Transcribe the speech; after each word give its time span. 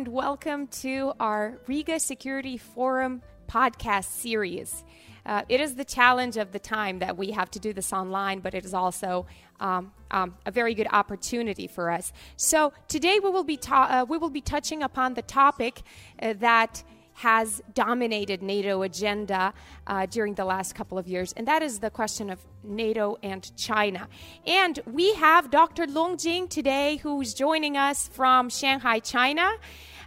and 0.00 0.08
welcome 0.08 0.66
to 0.66 1.12
our 1.20 1.58
Riga 1.66 2.00
Security 2.00 2.56
Forum 2.56 3.20
podcast 3.46 4.06
series. 4.06 4.82
Uh, 5.26 5.42
it 5.50 5.60
is 5.60 5.74
the 5.74 5.84
challenge 5.84 6.38
of 6.38 6.52
the 6.52 6.58
time 6.58 7.00
that 7.00 7.18
we 7.18 7.32
have 7.32 7.50
to 7.50 7.58
do 7.58 7.74
this 7.74 7.92
online, 7.92 8.40
but 8.40 8.54
it 8.54 8.64
is 8.64 8.72
also 8.72 9.26
um, 9.60 9.92
um, 10.10 10.34
a 10.46 10.50
very 10.50 10.72
good 10.72 10.86
opportunity 10.90 11.66
for 11.66 11.90
us. 11.90 12.14
So 12.38 12.72
today 12.88 13.20
we 13.22 13.28
will 13.28 13.44
be 13.44 13.58
ta- 13.58 13.88
uh, 13.90 14.04
we 14.06 14.16
will 14.16 14.30
be 14.30 14.40
touching 14.40 14.82
upon 14.82 15.12
the 15.12 15.20
topic 15.20 15.82
uh, 16.22 16.32
that 16.38 16.82
has 17.12 17.60
dominated 17.74 18.42
NATO 18.42 18.80
agenda 18.80 19.52
uh, 19.86 20.06
during 20.06 20.32
the 20.34 20.46
last 20.46 20.74
couple 20.74 20.96
of 20.96 21.06
years, 21.06 21.34
and 21.36 21.46
that 21.46 21.62
is 21.62 21.80
the 21.80 21.90
question 21.90 22.30
of 22.30 22.38
NATO 22.64 23.18
and 23.22 23.54
China. 23.58 24.08
And 24.46 24.80
we 24.86 25.12
have 25.16 25.50
Dr. 25.50 25.86
Long 25.86 26.16
Jing 26.16 26.48
today, 26.48 26.96
who's 26.96 27.34
joining 27.34 27.76
us 27.76 28.08
from 28.08 28.48
Shanghai, 28.48 29.00
China. 29.00 29.50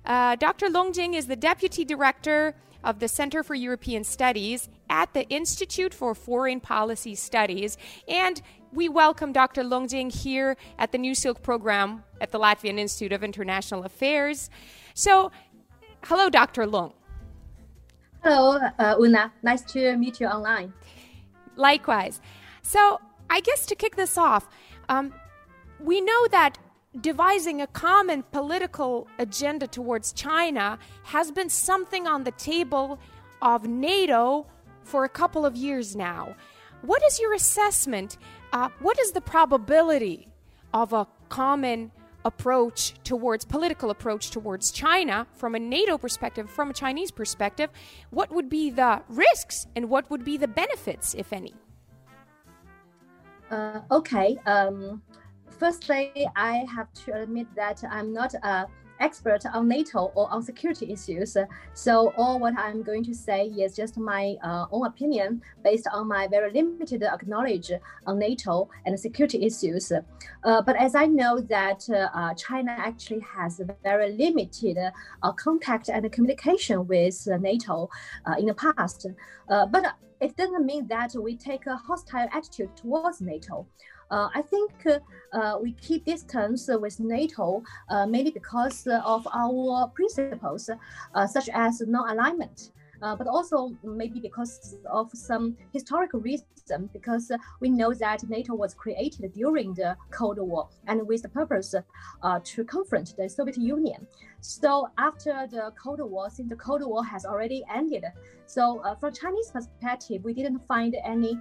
Uh, 0.06 0.36
Dr. 0.36 0.70
Long 0.70 0.92
Jing 0.92 1.14
is 1.14 1.28
the 1.28 1.36
deputy 1.36 1.86
director 1.86 2.56
of 2.84 3.00
the 3.00 3.08
Center 3.08 3.44
for 3.44 3.56
European 3.56 4.04
Studies 4.04 4.70
at 4.90 5.14
the 5.14 5.28
Institute 5.30 5.94
for 5.94 6.14
Foreign 6.14 6.60
Policy 6.60 7.16
Studies. 7.16 7.78
And 8.08 8.42
we 8.74 8.90
welcome 8.90 9.32
Dr. 9.32 9.64
Long 9.64 9.88
Jing 9.88 10.10
here 10.10 10.58
at 10.78 10.92
the 10.92 10.98
New 10.98 11.16
Silk 11.16 11.42
program 11.42 12.04
at 12.20 12.32
the 12.32 12.40
Latvian 12.40 12.78
Institute 12.78 13.14
of 13.14 13.24
International 13.24 13.84
Affairs. 13.84 14.50
So, 14.94 15.32
hello, 16.04 16.30
Dr. 16.30 16.68
Long. 16.68 16.94
Hello, 18.24 18.60
uh, 18.80 18.96
Una. 19.00 19.32
Nice 19.42 19.62
to 19.74 19.96
meet 19.96 20.20
you 20.20 20.28
online. 20.28 20.74
Likewise. 21.56 22.20
So, 22.62 23.00
I 23.30 23.40
guess 23.40 23.66
to 23.68 23.76
kick 23.76 23.96
this 23.96 24.18
off, 24.18 24.48
um, 24.90 25.14
we 25.80 26.02
know 26.02 26.28
that 26.28 26.58
devising 27.02 27.62
a 27.62 27.68
common 27.68 28.24
political 28.32 29.08
agenda 29.20 29.68
towards 29.68 30.14
China 30.14 30.78
has 31.04 31.32
been 31.32 31.50
something 31.50 32.08
on 32.08 32.24
the 32.24 32.32
table 32.32 33.00
of 33.42 33.68
NATO 33.68 34.46
for 34.84 35.04
a 35.04 35.10
couple 35.10 35.46
of 35.46 35.56
years 35.56 35.96
now. 35.96 36.36
What 36.82 37.02
is 37.08 37.20
your 37.20 37.34
assessment? 37.34 38.18
Uh, 38.52 38.70
what 38.80 39.00
is 39.00 39.12
the 39.12 39.22
probability 39.22 40.28
of 40.74 40.94
a 40.94 41.08
common 41.30 41.92
approach 42.26 42.94
towards 43.04 43.46
political 43.46 43.90
approach 43.90 44.32
towards 44.32 44.72
China 44.72 45.28
from 45.34 45.56
a 45.56 45.60
NATO 45.60 45.98
perspective, 45.98 46.50
from 46.50 46.70
a 46.70 46.74
Chinese 46.74 47.12
perspective, 47.12 47.70
what 48.12 48.32
would 48.32 48.50
be 48.50 48.70
the 48.70 49.02
risks 49.10 49.68
and 49.76 49.90
what 49.90 50.10
would 50.10 50.24
be 50.24 50.38
the 50.38 50.48
benefits, 50.48 51.14
if 51.14 51.34
any? 51.34 51.54
Uh, 53.52 53.82
okay. 53.92 54.38
Um, 54.46 55.02
firstly, 55.60 56.28
I 56.36 56.66
have 56.76 56.92
to 57.06 57.22
admit 57.22 57.48
that 57.56 57.84
I'm 57.90 58.14
not 58.14 58.34
a 58.36 58.68
expert 59.00 59.46
on 59.54 59.68
NATO 59.68 60.12
or 60.16 60.32
on 60.32 60.42
security 60.42 60.92
issues. 60.92 61.36
So 61.74 62.14
all 62.18 62.40
what 62.40 62.54
I'm 62.58 62.84
going 62.84 63.04
to 63.06 63.14
say 63.14 63.48
is 63.48 63.76
just 63.76 63.98
my 63.98 64.36
uh, 64.44 64.66
own 64.72 64.86
opinion 64.86 65.42
based 65.64 65.88
on 65.92 66.08
my 66.08 66.28
very 66.28 66.52
limited 66.52 67.04
knowledge 67.26 67.72
on 68.06 68.20
NATO 68.20 68.70
and 68.86 68.98
security 69.00 69.44
issues. 69.46 69.92
Uh, 69.92 70.62
but 70.62 70.76
as 70.78 70.96
I 70.96 71.06
know 71.06 71.40
that 71.40 71.88
uh, 71.90 72.34
China 72.36 72.72
actually 72.78 73.22
has 73.36 73.62
very 73.84 74.12
limited 74.14 74.78
uh, 74.78 75.32
contact 75.34 75.90
and 75.90 76.10
communication 76.12 76.88
with 76.88 77.28
NATO 77.40 77.90
uh, 78.26 78.36
in 78.40 78.46
the 78.46 78.54
past, 78.54 79.08
uh, 79.50 79.66
but 79.66 79.96
it 80.22 80.38
doesn't 80.38 80.66
mean 80.66 80.88
that 80.88 81.14
we 81.16 81.36
take 81.36 81.66
a 81.68 81.76
hostile 81.76 82.30
attitude 82.32 82.74
towards 82.78 83.20
NATO. 83.20 83.68
Uh, 84.12 84.30
I 84.34 84.42
think 84.42 84.72
uh, 84.86 85.58
we 85.62 85.74
keep 85.74 86.06
distance 86.06 86.70
with 86.72 87.00
NATO 87.00 87.64
uh, 87.90 88.06
mainly 88.06 88.32
because 88.32 88.88
of 88.88 89.28
our 89.34 89.88
principles, 89.90 90.70
such 91.28 91.50
as 91.50 91.82
non-alignment. 91.82 92.72
Uh, 93.04 93.14
but 93.18 93.28
also 93.28 93.76
maybe 93.84 94.18
because 94.22 94.78
of 94.90 95.12
some 95.14 95.58
historical 95.74 96.22
reason, 96.22 96.90
because 96.94 97.30
uh, 97.32 97.38
we 97.60 97.70
know 97.70 97.94
that 97.94 98.24
NATO 98.30 98.56
was 98.56 98.74
created 98.74 99.34
during 99.34 99.74
the 99.74 99.98
Cold 100.10 100.40
War 100.40 100.70
and 100.88 101.06
with 101.06 101.22
the 101.22 101.28
purpose 101.28 101.76
uh, 101.76 102.40
to 102.46 102.64
confront 102.64 103.14
the 103.18 103.28
Soviet 103.28 103.58
Union. 103.58 104.08
So 104.40 104.88
after 104.98 105.46
the 105.52 105.74
Cold 105.82 106.00
War, 106.00 106.30
since 106.30 106.48
the 106.50 106.56
Cold 106.56 106.82
War 106.86 107.04
has 107.04 107.26
already 107.26 107.62
ended, 107.76 108.06
so 108.46 108.82
from 109.02 109.12
Chinese 109.12 109.52
perspective, 109.52 110.24
we 110.24 110.34
didn't 110.34 110.66
find 110.66 110.96
any 111.04 111.38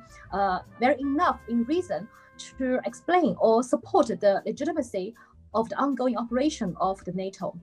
very 0.81 1.01
enough 1.01 1.39
in 1.49 1.63
reason 1.65 2.09
to 2.59 2.81
explain 2.85 3.37
or 3.39 3.63
support 3.63 4.09
the 4.09 4.43
legitimacy 4.45 5.15
of 5.55 5.69
the 5.69 5.77
ongoing 5.77 6.17
operation 6.17 6.75
of 6.81 7.05
the 7.05 7.13
NATO. 7.13 7.55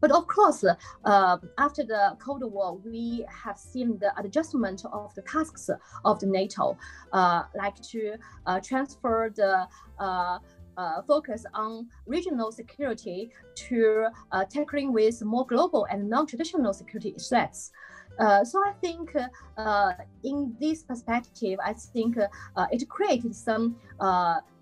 But 0.00 0.12
of 0.12 0.26
course, 0.26 0.64
uh, 0.64 1.36
after 1.58 1.82
the 1.84 2.16
Cold 2.24 2.42
War, 2.44 2.76
we 2.76 3.26
have 3.44 3.58
seen 3.58 3.98
the 3.98 4.12
adjustment 4.18 4.84
of 4.92 5.14
the 5.14 5.22
tasks 5.22 5.70
of 6.04 6.20
the 6.20 6.26
NATO, 6.26 6.76
uh, 7.12 7.44
like 7.56 7.80
to 7.92 8.16
uh, 8.46 8.60
transfer 8.60 9.32
the 9.34 9.66
uh, 9.98 10.38
uh, 10.76 11.02
focus 11.02 11.44
on 11.54 11.88
regional 12.06 12.52
security 12.52 13.32
to 13.56 14.06
uh, 14.30 14.44
tackling 14.44 14.92
with 14.92 15.20
more 15.24 15.44
global 15.44 15.86
and 15.90 16.08
non-traditional 16.08 16.72
security 16.72 17.14
threats. 17.18 17.72
Uh, 18.18 18.44
so 18.44 18.58
I 18.64 18.72
think 18.80 19.14
uh, 19.56 19.92
in 20.24 20.54
this 20.60 20.82
perspective, 20.82 21.58
I 21.64 21.72
think 21.72 22.16
uh, 22.18 22.66
it 22.72 22.88
created 22.88 23.34
some 23.34 23.76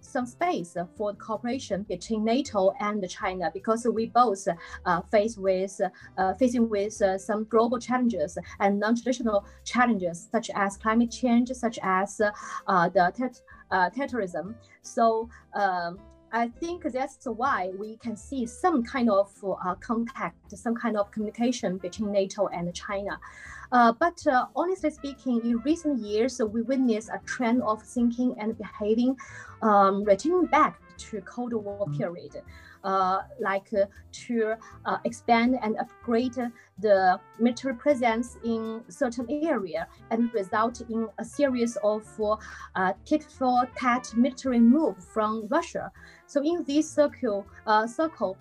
some 0.00 0.26
space 0.26 0.76
for 0.96 1.14
cooperation 1.14 1.82
between 1.82 2.22
NATO 2.24 2.72
and 2.78 3.08
China 3.10 3.50
because 3.52 3.84
we 3.92 4.06
both 4.06 4.46
uh, 4.84 5.00
face 5.10 5.36
with 5.36 5.80
uh, 6.16 6.34
facing 6.34 6.68
with 6.68 7.02
uh, 7.02 7.18
some 7.18 7.44
global 7.44 7.78
challenges 7.80 8.38
and 8.60 8.78
non-traditional 8.78 9.44
challenges 9.64 10.28
such 10.30 10.48
as 10.54 10.76
climate 10.76 11.10
change, 11.10 11.50
such 11.50 11.78
as 11.82 12.18
the 12.18 13.12
ter- 13.16 13.90
terrorism. 13.90 14.54
So. 14.82 15.28
Um, 15.54 15.98
I 16.32 16.48
think 16.48 16.82
that's 16.84 17.24
why 17.24 17.70
we 17.78 17.96
can 17.96 18.16
see 18.16 18.46
some 18.46 18.84
kind 18.84 19.08
of 19.10 19.30
uh, 19.44 19.74
contact, 19.76 20.56
some 20.56 20.74
kind 20.74 20.96
of 20.96 21.10
communication 21.10 21.78
between 21.78 22.12
NATO 22.12 22.48
and 22.48 22.74
China. 22.74 23.18
Uh, 23.72 23.92
but 23.92 24.24
uh, 24.26 24.46
honestly 24.54 24.90
speaking, 24.90 25.40
in 25.44 25.58
recent 25.58 26.00
years, 26.00 26.40
we 26.40 26.62
witnessed 26.62 27.10
a 27.10 27.20
trend 27.26 27.62
of 27.62 27.82
thinking 27.82 28.34
and 28.38 28.56
behaving 28.58 29.16
um, 29.62 30.04
returning 30.04 30.46
back 30.46 30.80
to 30.98 31.20
Cold 31.22 31.52
War 31.52 31.86
mm-hmm. 31.86 31.98
period. 31.98 32.42
Uh, 32.86 33.22
like 33.40 33.66
uh, 33.74 33.84
to 34.12 34.54
uh, 34.84 34.98
expand 35.04 35.58
and 35.60 35.76
upgrade 35.78 36.36
the 36.78 37.18
military 37.40 37.74
presence 37.74 38.38
in 38.44 38.80
certain 38.88 39.26
area 39.28 39.88
and 40.12 40.32
result 40.32 40.82
in 40.88 41.08
a 41.18 41.24
series 41.24 41.76
of 41.82 42.04
tit 43.04 43.24
for 43.24 43.68
tat 43.76 44.12
military 44.16 44.60
move 44.60 44.96
from 45.02 45.48
Russia. 45.48 45.90
So 46.26 46.40
in 46.44 46.62
this 46.62 46.88
circle, 46.88 47.44
circle 47.88 48.38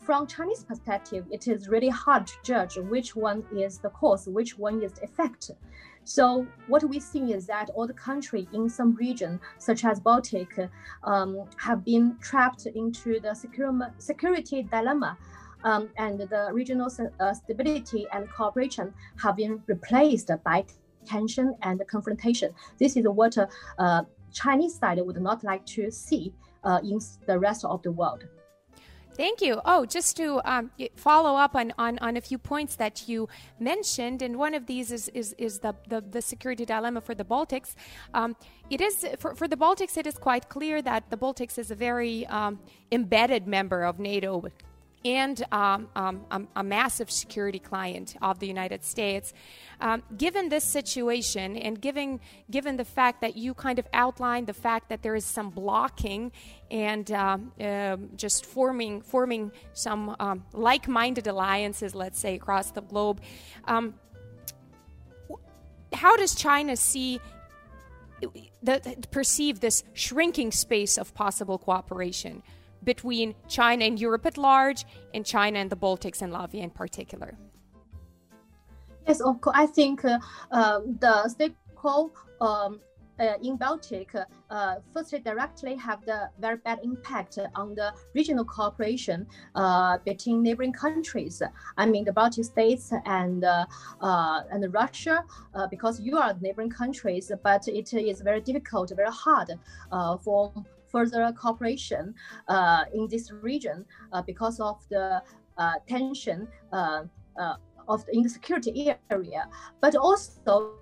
from 0.00 0.26
Chinese 0.26 0.64
perspective, 0.64 1.26
it 1.30 1.46
is 1.46 1.68
really 1.68 1.90
hard 1.90 2.26
to 2.26 2.34
judge 2.42 2.78
which 2.78 3.14
one 3.14 3.44
is 3.54 3.78
the 3.78 3.90
cause, 3.90 4.26
which 4.28 4.58
one 4.58 4.82
is 4.82 4.92
the 4.94 5.04
effect. 5.04 5.50
So 6.04 6.46
what 6.66 6.82
we 6.84 6.98
see 7.00 7.32
is 7.32 7.46
that 7.46 7.70
all 7.70 7.86
the 7.86 7.94
country 7.94 8.48
in 8.52 8.68
some 8.68 8.94
region, 8.96 9.40
such 9.58 9.84
as 9.84 10.00
Baltic, 10.00 10.58
um, 11.04 11.44
have 11.56 11.84
been 11.84 12.16
trapped 12.20 12.66
into 12.66 13.20
the 13.20 13.34
security 13.98 14.62
dilemma. 14.62 15.16
Um, 15.64 15.90
and 15.96 16.18
the 16.18 16.50
regional 16.52 16.90
uh, 17.20 17.32
stability 17.34 18.08
and 18.12 18.28
cooperation 18.32 18.92
have 19.22 19.36
been 19.36 19.62
replaced 19.68 20.28
by 20.44 20.64
tension 21.04 21.54
and 21.62 21.80
confrontation. 21.86 22.52
This 22.78 22.96
is 22.96 23.06
what 23.06 23.38
uh, 23.78 24.02
Chinese 24.32 24.78
side 24.78 24.98
would 25.00 25.20
not 25.22 25.44
like 25.44 25.64
to 25.66 25.88
see 25.90 26.32
uh, 26.64 26.80
in 26.82 26.98
the 27.26 27.38
rest 27.38 27.64
of 27.64 27.80
the 27.82 27.92
world. 27.92 28.24
Thank 29.14 29.42
you. 29.42 29.60
Oh, 29.66 29.84
just 29.84 30.16
to 30.16 30.40
um, 30.50 30.70
follow 30.96 31.36
up 31.36 31.54
on, 31.54 31.72
on, 31.76 31.98
on 31.98 32.16
a 32.16 32.20
few 32.20 32.38
points 32.38 32.76
that 32.76 33.08
you 33.08 33.28
mentioned, 33.60 34.22
and 34.22 34.38
one 34.38 34.54
of 34.54 34.66
these 34.66 34.90
is, 34.90 35.08
is, 35.08 35.34
is 35.36 35.58
the, 35.58 35.74
the, 35.88 36.00
the 36.00 36.22
security 36.22 36.64
dilemma 36.64 37.00
for 37.00 37.14
the 37.14 37.24
Baltics. 37.24 37.74
Um, 38.14 38.36
it 38.70 38.80
is 38.80 39.06
for, 39.18 39.34
for 39.34 39.46
the 39.46 39.56
Baltics, 39.56 39.98
it 39.98 40.06
is 40.06 40.16
quite 40.16 40.48
clear 40.48 40.80
that 40.82 41.10
the 41.10 41.18
Baltics 41.18 41.58
is 41.58 41.70
a 41.70 41.74
very 41.74 42.26
um, 42.26 42.58
embedded 42.90 43.46
member 43.46 43.82
of 43.82 43.98
NATO 43.98 44.44
and 45.04 45.42
um, 45.52 45.88
um, 45.96 46.48
a 46.54 46.62
massive 46.62 47.10
security 47.10 47.58
client 47.58 48.16
of 48.22 48.38
the 48.38 48.46
United 48.46 48.84
States. 48.84 49.32
Um, 49.80 50.02
given 50.16 50.48
this 50.48 50.64
situation, 50.64 51.56
and 51.56 51.80
given 51.80 52.20
given 52.50 52.76
the 52.76 52.84
fact 52.84 53.20
that 53.20 53.36
you 53.36 53.54
kind 53.54 53.78
of 53.78 53.86
outlined 53.92 54.46
the 54.46 54.54
fact 54.54 54.88
that 54.90 55.02
there 55.02 55.16
is 55.16 55.24
some 55.24 55.50
blocking 55.50 56.30
and 56.70 57.10
uh, 57.10 57.96
just 58.16 58.46
forming 58.46 59.02
forming 59.02 59.50
some 59.72 60.14
um, 60.20 60.44
like-minded 60.52 61.26
alliances, 61.26 61.94
let's 61.94 62.18
say 62.18 62.34
across 62.36 62.70
the 62.70 62.82
globe, 62.82 63.20
um, 63.64 63.94
how 65.92 66.16
does 66.16 66.34
China 66.34 66.76
see? 66.76 67.20
The, 68.62 69.04
perceive 69.10 69.58
this 69.58 69.82
shrinking 69.94 70.52
space 70.52 70.96
of 70.96 71.12
possible 71.12 71.58
cooperation 71.58 72.44
between 72.84 73.34
China 73.48 73.84
and 73.84 74.00
Europe 74.00 74.26
at 74.26 74.38
large, 74.38 74.84
and 75.14 75.24
China 75.24 75.58
and 75.58 75.70
the 75.70 75.76
Baltics 75.76 76.22
and 76.22 76.32
Latvia 76.32 76.62
in 76.62 76.70
particular? 76.70 77.36
Yes, 79.06 79.20
of 79.20 79.40
course. 79.40 79.56
I 79.58 79.66
think 79.66 80.04
uh, 80.04 80.18
uh, 80.50 80.80
the 81.00 81.28
stakeholder 81.28 82.12
um, 82.40 82.80
uh, 83.20 83.34
in 83.42 83.56
Baltic, 83.56 84.14
uh, 84.50 84.76
firstly, 84.92 85.20
directly 85.20 85.76
have 85.76 86.04
the 86.06 86.30
very 86.40 86.56
bad 86.56 86.80
impact 86.82 87.38
on 87.54 87.74
the 87.74 87.92
regional 88.14 88.44
cooperation 88.44 89.26
uh, 89.54 89.98
between 90.04 90.42
neighboring 90.42 90.72
countries. 90.72 91.42
I 91.76 91.86
mean, 91.86 92.04
the 92.04 92.12
Baltic 92.12 92.44
states 92.44 92.92
and 93.04 93.44
uh, 93.44 93.66
and 94.00 94.72
Russia, 94.72 95.24
because 95.70 96.00
you 96.00 96.16
are 96.16 96.34
neighboring 96.40 96.70
countries, 96.70 97.30
but 97.42 97.68
it 97.68 97.92
is 97.92 98.22
very 98.22 98.40
difficult, 98.40 98.92
very 98.96 99.12
hard 99.12 99.52
for 100.24 100.52
further 100.92 101.32
cooperation 101.32 102.14
uh, 102.48 102.84
in 102.94 103.08
this 103.08 103.32
region 103.32 103.84
uh, 104.12 104.22
because 104.22 104.60
of 104.60 104.86
the 104.90 105.22
uh, 105.58 105.74
tension 105.88 106.46
of 107.88 108.06
the, 108.06 108.12
in 108.12 108.22
the 108.22 108.28
security 108.28 108.92
area, 109.10 109.48
but 109.80 109.96
also 109.96 110.74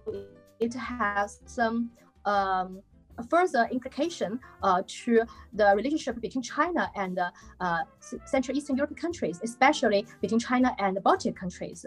it 0.58 0.74
has 0.74 1.40
some 1.46 1.90
um, 2.26 2.82
further 3.28 3.68
implication 3.72 4.38
uh, 4.62 4.82
to 4.86 5.22
the 5.52 5.72
relationship 5.76 6.20
between 6.20 6.42
China 6.42 6.90
and 6.96 7.18
uh, 7.18 7.30
uh, 7.60 7.78
Central 8.24 8.56
Eastern 8.56 8.76
European 8.76 8.98
countries, 8.98 9.40
especially 9.42 10.06
between 10.20 10.40
China 10.40 10.74
and 10.78 10.96
the 10.96 11.00
Baltic 11.00 11.36
countries, 11.36 11.84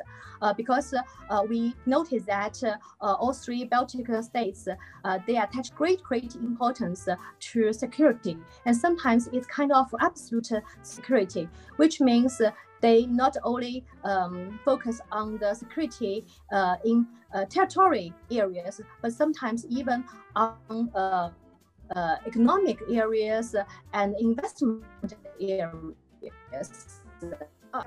because 0.58 0.94
we 1.48 1.74
notice 1.86 2.24
that 2.26 2.62
all 3.02 3.34
three 3.34 3.66
Baltic 3.66 4.08
states 4.22 4.68
they 5.28 5.38
attach 5.38 5.74
great, 5.76 6.02
great 6.04 6.36
importance 6.36 7.08
to 7.40 7.74
security, 7.74 8.38
and 8.66 8.76
sometimes 8.76 9.28
it's 9.34 9.48
kind 9.48 9.72
of 9.72 9.94
absolute 10.02 10.52
security, 10.84 11.48
which 11.78 12.02
means 12.02 12.42
they 12.84 13.06
not 13.06 13.38
only 13.44 13.86
um, 14.04 14.60
focus 14.66 15.00
on 15.12 15.38
the 15.38 15.54
security 15.54 16.26
uh, 16.52 16.76
in 16.84 17.08
uh, 17.34 17.46
territory 17.46 18.14
areas, 18.30 18.82
but 19.02 19.14
sometimes 19.14 19.66
even 19.70 20.04
on 20.36 20.92
uh, 20.94 21.30
uh 21.96 22.16
economic 22.26 22.78
areas 22.92 23.56
and 23.94 24.16
investment 24.20 25.16
areas. 25.40 27.02
Uh, 27.74 27.84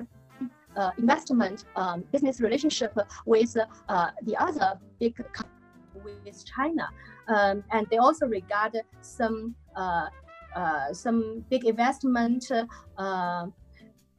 uh, 0.76 0.90
investment 0.99 1.64
um, 1.76 2.04
business 2.12 2.40
relationship 2.40 2.92
with 3.25 3.54
the 3.54 4.37
other 4.38 4.78
big 5.00 5.14
with 6.04 6.44
China, 6.44 6.87
um, 7.28 7.64
and 7.70 7.87
they 7.90 7.96
also 7.96 8.26
regard 8.26 8.76
some 9.00 9.54
some 10.92 11.44
big 11.49 11.64
investment 11.64 12.44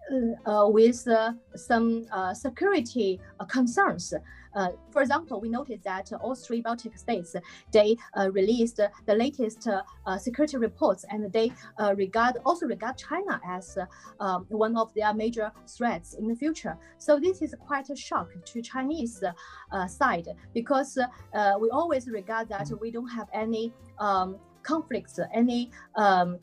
Uh, 0.09 0.49
uh, 0.49 0.67
with 0.69 1.05
uh, 1.07 1.33
some 1.55 2.05
uh, 2.13 2.33
security 2.33 3.19
uh, 3.39 3.45
concerns. 3.45 4.13
for 4.91 5.01
example, 5.01 5.39
we 5.41 5.49
noticed 5.49 5.83
that 5.83 6.11
all 6.21 6.33
three 6.33 6.61
Baltic 6.61 6.97
states 6.97 7.35
they 7.71 7.95
released 8.31 8.77
the 9.05 9.13
latest 9.13 9.67
security 10.17 10.57
reports, 10.57 11.05
and 11.11 11.31
they 11.31 11.51
regard 11.95 12.37
also 12.45 12.65
regard 12.65 12.97
China 12.97 13.39
as 13.45 13.77
um, 14.19 14.45
one 14.49 14.75
of 14.77 14.91
their 14.95 15.13
major 15.13 15.51
threats 15.67 16.15
in 16.15 16.27
the 16.27 16.35
future. 16.35 16.75
So 16.97 17.19
this 17.19 17.41
is 17.41 17.53
quite 17.67 17.89
a 17.89 17.95
shock 17.95 18.29
to 18.51 18.61
Chinese 18.61 19.23
side 19.87 20.27
because 20.53 20.97
we 21.61 21.69
always 21.69 22.07
regard 22.07 22.49
that 22.49 22.67
we 22.81 22.89
don't 22.91 23.09
have 23.19 23.29
any 23.33 23.73
um, 23.99 24.39
conflicts, 24.63 25.19
any 25.33 25.71
um, 25.95 26.39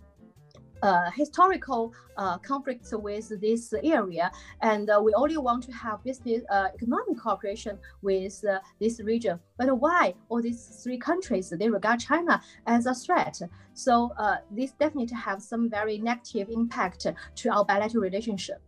historical 1.16 1.92
uh, 2.16 2.38
conflicts 2.38 2.92
with 2.92 3.40
this 3.40 3.74
area, 3.82 4.30
and 4.62 4.90
uh, 4.90 5.00
we 5.02 5.12
only 5.14 5.36
want 5.36 5.62
to 5.64 5.72
have 5.72 6.02
business 6.04 6.42
uh, 6.50 6.68
economic 6.74 7.18
cooperation 7.18 7.78
with 8.02 8.44
uh, 8.44 8.58
this 8.80 9.00
region. 9.00 9.38
But 9.58 9.68
why 9.78 10.14
all 10.28 10.42
these 10.42 10.80
three 10.82 10.98
countries 10.98 11.50
they 11.50 11.68
regard 11.68 12.00
China 12.00 12.40
as 12.66 12.86
a 12.86 12.94
threat? 12.94 13.40
So 13.74 14.12
this 14.50 14.72
definitely 14.72 15.16
have 15.16 15.42
some 15.42 15.68
very 15.68 15.98
negative 15.98 16.48
impact 16.50 17.06
to 17.36 17.48
our 17.48 17.64
bilateral 17.64 18.02
relationship. 18.02 18.60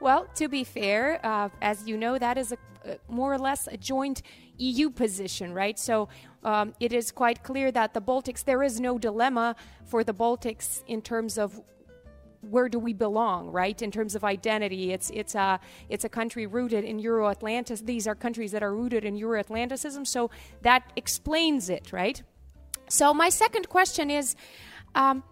Well, 0.00 0.26
to 0.34 0.48
be 0.48 0.64
fair, 0.64 1.20
as 1.62 1.86
you 1.86 1.96
know, 1.96 2.18
that 2.18 2.36
is 2.36 2.52
a 2.52 2.58
more 3.08 3.32
or 3.32 3.38
less 3.38 3.66
a 3.66 3.76
joint 3.76 4.22
EU 4.60 4.90
position, 4.90 5.52
right? 5.52 5.78
So 5.78 6.08
um, 6.44 6.74
it 6.80 6.92
is 6.92 7.10
quite 7.10 7.42
clear 7.42 7.72
that 7.72 7.94
the 7.94 8.00
Baltics, 8.00 8.44
there 8.44 8.62
is 8.62 8.80
no 8.80 8.98
dilemma 8.98 9.56
for 9.84 10.04
the 10.04 10.14
Baltics 10.14 10.82
in 10.86 11.02
terms 11.02 11.38
of 11.38 11.60
where 12.42 12.68
do 12.68 12.78
we 12.78 12.92
belong, 12.92 13.48
right? 13.50 13.80
In 13.82 13.90
terms 13.90 14.14
of 14.14 14.24
identity, 14.24 14.92
it's 14.92 15.10
it's 15.10 15.34
a 15.34 15.60
it's 15.90 16.04
a 16.04 16.08
country 16.08 16.46
rooted 16.46 16.84
in 16.84 16.98
Euro 16.98 17.28
Atlantis. 17.28 17.82
These 17.82 18.06
are 18.06 18.14
countries 18.14 18.52
that 18.52 18.62
are 18.62 18.74
rooted 18.74 19.04
in 19.04 19.16
Euro 19.16 19.38
Atlanticism, 19.38 20.06
so 20.06 20.30
that 20.62 20.90
explains 20.96 21.68
it, 21.68 21.92
right? 21.92 22.22
So 22.88 23.12
my 23.12 23.28
second 23.28 23.68
question 23.68 24.10
is. 24.10 24.36
Um, 24.94 25.22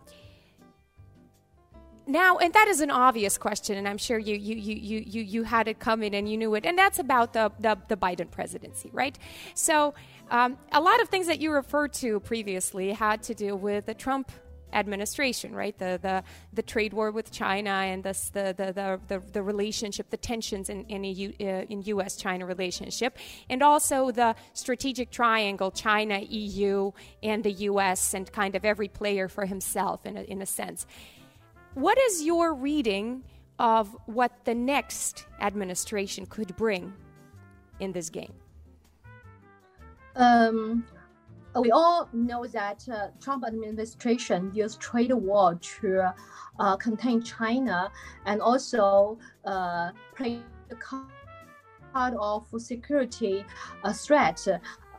now, 2.09 2.39
and 2.39 2.53
that 2.55 2.69
is 2.69 2.81
an 2.81 2.91
obvious 2.91 3.37
question, 3.37 3.77
and 3.77 3.87
I'm 3.87 3.99
sure 3.99 4.19
you 4.19 4.35
you 4.35 4.57
you 4.57 5.05
you 5.07 5.23
you 5.23 5.43
had 5.43 5.69
it 5.69 5.79
coming 5.79 6.15
and 6.15 6.29
you 6.29 6.39
knew 6.39 6.55
it, 6.55 6.65
and 6.65 6.77
that's 6.77 6.99
about 6.99 7.35
the 7.35 7.53
the, 7.61 7.77
the 7.89 7.97
Biden 7.97 8.31
presidency, 8.31 8.89
right? 8.93 9.19
So, 9.55 9.95
um, 10.31 10.57
a 10.73 10.81
lot 10.81 11.03
of 11.03 11.11
things 11.11 11.27
that 11.27 11.39
you 11.39 11.53
referred 11.53 11.93
to 11.95 12.21
previously 12.21 12.93
had 12.93 13.23
to 13.25 13.35
do 13.35 13.55
with 13.55 13.87
the 13.87 13.95
Trump 13.95 14.33
administration, 14.73 15.55
right? 15.55 15.77
The 15.79 15.99
the, 16.01 16.25
the 16.53 16.63
trade 16.63 16.93
war 16.95 17.11
with 17.11 17.31
China 17.31 17.71
and 17.71 18.03
the 18.03 18.15
the 18.33 18.55
the, 18.57 19.01
the, 19.07 19.23
the 19.33 19.43
relationship, 19.43 20.09
the 20.09 20.17
tensions 20.17 20.71
in 20.71 20.85
in, 20.87 21.05
uh, 21.05 21.45
in 21.69 21.83
U.S. 21.83 22.17
China 22.17 22.47
relationship, 22.47 23.19
and 23.51 23.63
also 23.63 24.11
the 24.11 24.35
strategic 24.55 25.11
triangle: 25.11 25.71
China, 25.71 26.19
EU, 26.21 26.93
and 27.23 27.45
the 27.45 27.53
U.S. 27.53 28.15
and 28.15 28.31
kind 28.33 28.57
of 28.57 28.65
every 28.65 28.89
player 28.89 29.29
for 29.29 29.45
himself 29.45 30.07
in 30.07 30.17
a, 30.17 30.23
in 30.23 30.41
a 30.41 30.47
sense. 30.47 30.87
What 31.79 31.97
is 31.97 32.25
your 32.25 32.55
reading 32.55 33.23
of 33.61 33.97
what 34.07 34.45
the 34.45 34.53
next 34.53 35.27
administration 35.41 36.27
could 36.27 36.57
bring 36.57 36.93
in 37.79 37.93
this 37.93 38.11
game? 38.11 38.33
Um, 40.17 40.85
we 41.55 41.71
all 41.71 42.09
know 42.13 42.49
that 42.49 42.85
uh, 42.93 43.11
Trump 43.21 43.45
administration 43.47 44.51
used 44.53 44.81
trade 44.81 45.13
war 45.13 45.55
to 45.79 46.13
uh, 46.59 46.77
contain 46.79 47.23
China 47.23 47.93
and 48.27 48.43
also 48.43 49.17
uh, 49.45 49.91
play 50.17 50.43
the 50.69 50.75
card 50.75 52.15
of 52.19 52.45
security 52.59 53.45
uh, 53.85 53.93
threat 53.93 54.45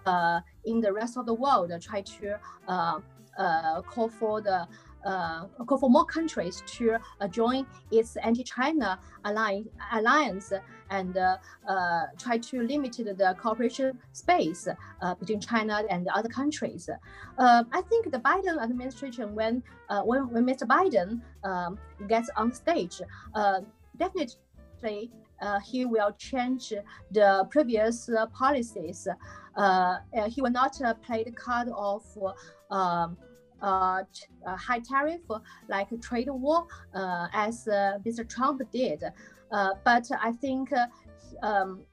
uh, 0.05 0.39
in 0.63 0.79
the 0.79 0.93
rest 0.93 1.17
of 1.17 1.25
the 1.25 1.33
world. 1.33 1.73
Try 1.81 2.03
to 2.03 2.39
uh, 2.69 2.99
uh, 3.37 3.81
call 3.81 4.09
for 4.09 4.41
the 4.41 4.67
uh, 5.05 5.45
for 5.79 5.89
more 5.89 6.05
countries 6.05 6.63
to 6.65 6.97
uh, 7.21 7.27
join 7.27 7.65
its 7.91 8.15
anti-China 8.17 8.99
alliance 9.25 10.51
and 10.89 11.17
uh, 11.17 11.37
uh, 11.67 12.05
try 12.17 12.37
to 12.37 12.61
limit 12.61 12.93
the 12.93 13.35
cooperation 13.39 13.97
space 14.11 14.67
uh, 15.01 15.15
between 15.15 15.39
China 15.39 15.83
and 15.89 16.07
other 16.09 16.29
countries. 16.29 16.89
Uh, 17.37 17.63
I 17.71 17.81
think 17.81 18.11
the 18.11 18.19
Biden 18.19 18.61
administration, 18.61 19.35
when 19.35 19.63
when, 20.03 20.29
when 20.31 20.45
Mr. 20.45 20.65
Biden 20.67 21.21
um, 21.43 21.79
gets 22.07 22.29
on 22.35 22.53
stage, 22.53 23.01
definitely 23.97 25.11
he 25.65 25.85
will 25.85 26.11
change 26.17 26.73
the 27.11 27.47
previous 27.49 28.09
policies. 28.33 29.07
he 30.27 30.41
will 30.41 30.51
not 30.51 30.79
play 31.01 31.23
the 31.23 31.31
card 31.31 31.69
of 31.75 32.03
um, 32.69 33.17
uh, 33.61 34.03
high 34.45 34.79
tariff 34.79 35.21
like 35.67 35.89
trade 36.01 36.29
war 36.29 36.65
uh, 36.93 37.27
as 37.33 37.67
uh, 37.67 37.99
Mr. 38.05 38.27
Trump 38.27 38.61
did. 38.71 39.03
but 39.49 40.05
I 40.21 40.31
think 40.31 40.71
um, 41.43 41.85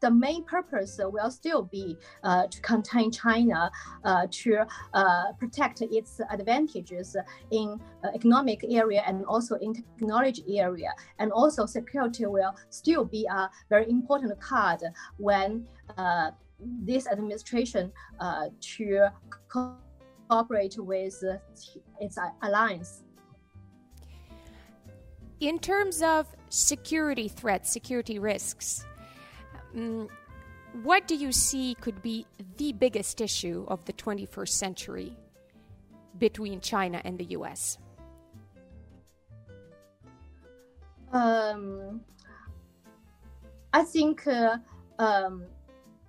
the 0.00 0.10
main 0.10 0.44
purpose 0.44 1.00
will 1.02 1.30
still 1.30 1.62
be 1.62 1.96
uh, 2.22 2.46
to 2.46 2.60
contain 2.60 3.10
China, 3.10 3.70
uh, 4.04 4.26
to 4.30 4.64
uh, 4.92 5.32
protect 5.38 5.80
its 5.82 6.20
advantages 6.30 7.16
in 7.50 7.80
economic 8.14 8.64
area 8.68 9.02
and 9.06 9.24
also 9.26 9.56
in 9.56 9.74
technology 9.74 10.58
area. 10.58 10.92
And 11.18 11.32
also 11.32 11.66
security 11.66 12.26
will 12.26 12.54
still 12.70 13.04
be 13.04 13.26
a 13.30 13.50
very 13.70 13.88
important 13.90 14.38
card 14.40 14.82
when 15.16 15.66
this 16.58 17.06
administration 17.06 17.92
to 18.60 19.08
cooperate 20.28 20.76
with 20.78 21.22
its 22.00 22.18
alliance. 22.42 23.02
In 25.40 25.58
terms 25.58 26.02
of 26.02 26.26
security 26.48 27.28
threats, 27.28 27.70
security 27.70 28.18
risks, 28.18 28.86
um, 29.76 30.08
what 30.82 31.06
do 31.06 31.14
you 31.14 31.32
see 31.32 31.76
could 31.80 32.02
be 32.02 32.26
the 32.56 32.72
biggest 32.72 33.20
issue 33.20 33.64
of 33.68 33.84
the 33.84 33.92
21st 33.92 34.48
century 34.48 35.16
between 36.18 36.60
China 36.60 37.00
and 37.04 37.18
the 37.18 37.26
US? 37.36 37.78
Um, 41.12 42.00
I 43.72 43.84
think 43.84 44.26
uh, 44.26 44.56
um, 44.98 45.44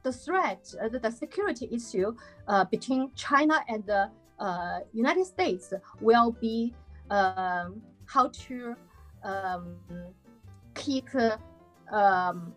the 0.05 0.11
threat, 0.11 0.63
uh, 0.81 0.87
the, 0.87 0.99
the, 0.99 1.11
security 1.11 1.67
issue 1.71 2.15
uh, 2.47 2.63
between 2.65 3.11
China 3.15 3.59
and 3.67 3.83
the 3.87 4.09
uh, 4.39 4.79
United 4.93 5.25
States 5.25 5.73
will 5.99 6.31
be 6.39 6.73
um, 7.09 7.81
how 8.05 8.29
to 8.45 8.75
um, 9.23 9.75
keep 10.75 11.09
um, 11.91 12.53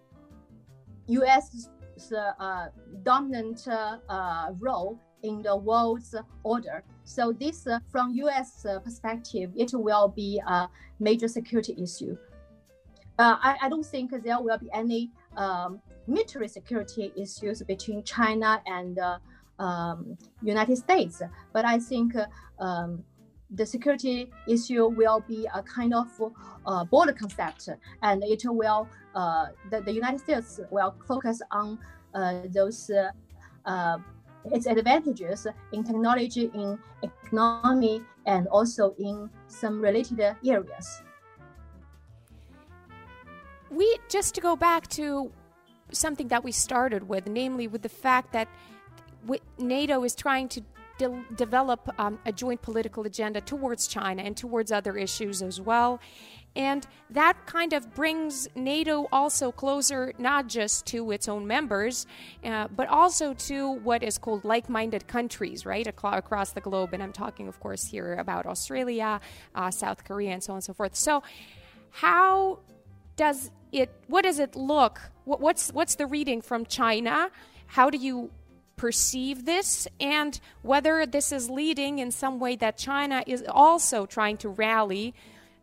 U.S. 1.06 1.70
Uh, 2.14 2.66
dominant 3.02 3.66
uh, 3.66 4.52
role 4.60 5.00
in 5.22 5.42
the 5.42 5.56
world's 5.56 6.14
order. 6.44 6.84
So 7.04 7.32
this, 7.32 7.66
uh, 7.66 7.78
from 7.90 8.12
U.S. 8.24 8.66
perspective, 8.84 9.50
it 9.56 9.72
will 9.72 10.08
be 10.08 10.40
a 10.46 10.68
major 11.00 11.28
security 11.28 11.74
issue. 11.82 12.16
I, 13.18 13.56
I, 13.62 13.68
don't 13.68 13.84
think 13.84 14.12
there 14.22 14.40
will 14.40 14.58
be 14.58 14.68
any 14.72 15.10
um, 15.36 15.80
military 16.08 16.48
security 16.48 17.12
issues 17.16 17.62
between 17.62 18.02
China 18.02 18.62
and 18.66 18.98
uh, 18.98 19.18
um, 19.62 20.16
United 20.42 20.76
States, 20.76 21.22
but 21.52 21.64
I 21.64 21.78
think 21.78 22.14
uh, 22.16 22.26
um, 22.62 23.04
the 23.50 23.64
security 23.64 24.30
issue 24.46 24.86
will 24.86 25.20
be 25.20 25.48
a 25.54 25.62
kind 25.62 25.94
of 25.94 26.08
uh, 26.66 26.84
border 26.84 27.12
concept, 27.12 27.68
and 28.02 28.22
it 28.24 28.42
will 28.44 28.88
uh, 29.14 29.46
the, 29.70 29.80
the 29.80 29.92
United 29.92 30.20
States 30.20 30.60
will 30.70 30.94
focus 31.06 31.40
on 31.50 31.78
uh, 32.14 32.42
those 32.50 32.90
uh, 32.90 33.10
uh, 33.64 33.98
its 34.52 34.66
advantages 34.66 35.46
in 35.72 35.82
technology, 35.82 36.50
in 36.54 36.78
economy, 37.02 38.02
and 38.26 38.46
also 38.48 38.94
in 38.98 39.28
some 39.46 39.80
related 39.80 40.20
areas. 40.46 41.02
We 43.70 43.98
just 44.08 44.34
to 44.36 44.40
go 44.40 44.56
back 44.56 44.86
to 44.88 45.30
something 45.92 46.28
that 46.28 46.44
we 46.44 46.52
started 46.52 47.08
with, 47.08 47.26
namely 47.26 47.66
with 47.66 47.82
the 47.82 47.88
fact 47.88 48.32
that 48.32 48.48
NATO 49.58 50.04
is 50.04 50.14
trying 50.14 50.48
to 50.48 50.62
de- 50.98 51.24
develop 51.36 51.88
um, 51.98 52.18
a 52.26 52.32
joint 52.32 52.60
political 52.62 53.04
agenda 53.06 53.40
towards 53.40 53.86
China 53.86 54.22
and 54.22 54.36
towards 54.36 54.70
other 54.70 54.96
issues 54.96 55.42
as 55.42 55.60
well. 55.60 56.00
And 56.56 56.86
that 57.10 57.46
kind 57.46 57.72
of 57.72 57.94
brings 57.94 58.48
NATO 58.56 59.06
also 59.12 59.52
closer, 59.52 60.12
not 60.18 60.48
just 60.48 60.86
to 60.86 61.12
its 61.12 61.28
own 61.28 61.46
members, 61.46 62.06
uh, 62.42 62.66
but 62.74 62.88
also 62.88 63.34
to 63.34 63.72
what 63.72 64.02
is 64.02 64.18
called 64.18 64.44
like 64.44 64.68
minded 64.68 65.06
countries, 65.06 65.64
right, 65.64 65.86
across 65.86 66.52
the 66.52 66.60
globe. 66.60 66.94
And 66.94 67.02
I'm 67.02 67.12
talking, 67.12 67.46
of 67.48 67.60
course, 67.60 67.84
here 67.84 68.14
about 68.14 68.46
Australia, 68.46 69.20
uh, 69.54 69.70
South 69.70 70.04
Korea, 70.04 70.32
and 70.32 70.42
so 70.42 70.52
on 70.52 70.56
and 70.56 70.64
so 70.64 70.72
forth. 70.72 70.96
So, 70.96 71.22
how 71.90 72.58
does 73.16 73.50
it, 73.70 73.90
what 74.08 74.22
does 74.22 74.38
it 74.38 74.56
look? 74.56 75.00
What, 75.28 75.42
what's, 75.42 75.70
what's 75.74 75.96
the 75.96 76.06
reading 76.06 76.40
from 76.40 76.64
China? 76.64 77.30
How 77.66 77.90
do 77.90 77.98
you 77.98 78.30
perceive 78.76 79.44
this 79.44 79.86
and 80.00 80.40
whether 80.62 81.04
this 81.04 81.32
is 81.32 81.50
leading 81.50 81.98
in 81.98 82.10
some 82.10 82.40
way 82.40 82.56
that 82.56 82.78
China 82.78 83.22
is 83.26 83.44
also 83.46 84.06
trying 84.06 84.38
to 84.38 84.48
rally 84.48 85.14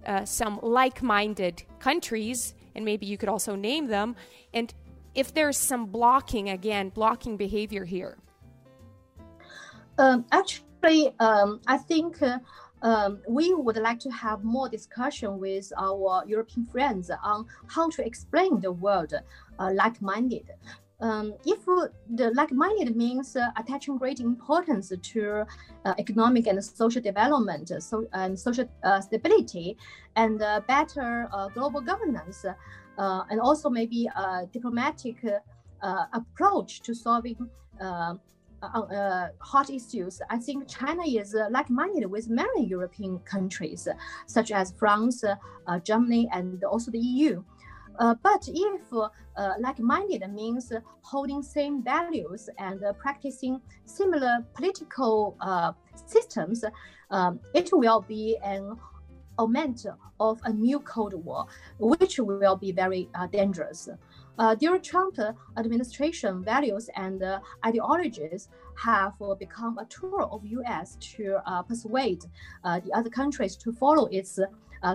uh, 0.05 0.23
some 0.23 0.59
like 0.61 1.01
minded 1.01 1.63
countries, 1.79 2.53
and 2.75 2.85
maybe 2.85 3.07
you 3.07 3.17
could 3.17 3.27
also 3.27 3.55
name 3.55 3.87
them, 3.87 4.15
and 4.53 4.71
if 5.15 5.33
there's 5.33 5.57
some 5.57 5.87
blocking, 5.87 6.49
again, 6.49 6.89
blocking 6.89 7.35
behavior 7.35 7.85
here. 7.85 8.19
Um, 9.97 10.25
actually, 10.31 11.15
um, 11.19 11.59
I 11.65 11.79
think. 11.79 12.21
Uh, 12.21 12.37
um, 12.81 13.19
we 13.27 13.53
would 13.53 13.77
like 13.77 13.99
to 14.01 14.11
have 14.11 14.43
more 14.43 14.69
discussion 14.69 15.39
with 15.39 15.73
our 15.75 16.23
European 16.27 16.67
friends 16.67 17.09
on 17.23 17.47
how 17.67 17.89
to 17.89 18.05
explain 18.05 18.61
the 18.61 18.71
word 18.71 19.11
uh, 19.11 19.21
like-minded. 19.59 20.51
Um, 21.01 21.33
if 21.45 21.65
the 21.65 22.31
like-minded 22.31 22.95
means 22.95 23.35
uh, 23.35 23.49
attaching 23.57 23.97
great 23.97 24.21
importance 24.21 24.93
to 24.97 25.45
uh, 25.83 25.93
economic 25.99 26.47
and 26.47 26.63
social 26.63 27.01
development, 27.01 27.71
so 27.83 28.07
and 28.13 28.39
social 28.39 28.69
uh, 28.83 29.01
stability, 29.01 29.77
and 30.15 30.41
uh, 30.41 30.61
better 30.67 31.27
uh, 31.33 31.49
global 31.49 31.81
governance, 31.81 32.45
uh, 32.45 33.23
and 33.29 33.41
also 33.41 33.69
maybe 33.69 34.07
a 34.15 34.47
diplomatic 34.53 35.17
approach 36.13 36.81
to 36.81 36.95
solving 36.95 37.37
hot 37.81 39.69
issues, 39.69 40.21
I 40.29 40.37
think 40.37 40.67
China 40.67 41.03
is 41.05 41.35
like-minded 41.51 42.05
with 42.07 42.29
many 42.29 42.65
European 42.65 43.19
countries, 43.19 43.87
such 44.27 44.51
as 44.51 44.71
France, 44.71 45.23
Germany, 45.83 46.29
and 46.31 46.63
also 46.63 46.89
the 46.89 46.99
EU. 46.99 47.43
Uh, 47.99 48.15
but 48.21 48.47
if 48.47 48.81
uh, 48.93 49.53
like-minded 49.59 50.27
means 50.33 50.71
holding 51.01 51.41
same 51.41 51.83
values 51.83 52.49
and 52.57 52.83
uh, 52.83 52.93
practicing 52.93 53.61
similar 53.85 54.45
political 54.53 55.35
uh, 55.39 55.71
systems, 56.05 56.63
um, 57.11 57.39
it 57.53 57.69
will 57.71 58.01
be 58.01 58.37
an 58.43 58.75
augment 59.37 59.85
of 60.19 60.39
a 60.45 60.51
new 60.51 60.79
Cold 60.79 61.13
War, 61.13 61.45
which 61.79 62.19
will 62.19 62.55
be 62.55 62.71
very 62.71 63.09
uh, 63.15 63.27
dangerous. 63.27 63.89
Uh, 64.37 64.55
during 64.55 64.81
Trump 64.81 65.17
administration, 65.57 66.43
values 66.43 66.89
and 66.95 67.23
ideologies 67.65 68.49
have 68.77 69.13
become 69.39 69.77
a 69.77 69.85
tool 69.85 70.27
of 70.29 70.45
U.S. 70.45 70.97
to 70.99 71.37
persuade 71.69 72.21
the 72.63 72.91
other 72.93 73.09
countries 73.09 73.55
to 73.55 73.71
follow 73.71 74.07
its 74.07 74.37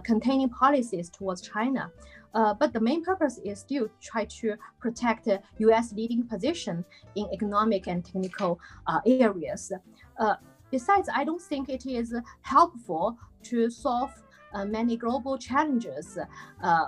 containing 0.04 0.50
policies 0.50 1.08
towards 1.08 1.40
China. 1.40 1.90
Uh, 2.34 2.54
but 2.54 2.72
the 2.72 2.80
main 2.80 3.02
purpose 3.02 3.38
is 3.44 3.58
still 3.58 3.88
try 4.00 4.24
to 4.24 4.54
protect 4.78 5.28
U.S. 5.58 5.92
leading 5.92 6.22
position 6.22 6.84
in 7.16 7.28
economic 7.32 7.88
and 7.88 8.04
technical 8.04 8.60
uh, 8.86 9.00
areas. 9.06 9.72
Uh, 10.18 10.36
besides, 10.70 11.08
I 11.12 11.24
don't 11.24 11.42
think 11.42 11.68
it 11.68 11.86
is 11.86 12.14
helpful 12.42 13.18
to 13.44 13.70
solve 13.70 14.12
uh, 14.52 14.64
many 14.64 14.96
global 14.96 15.38
challenges 15.38 16.18
uh, 16.62 16.86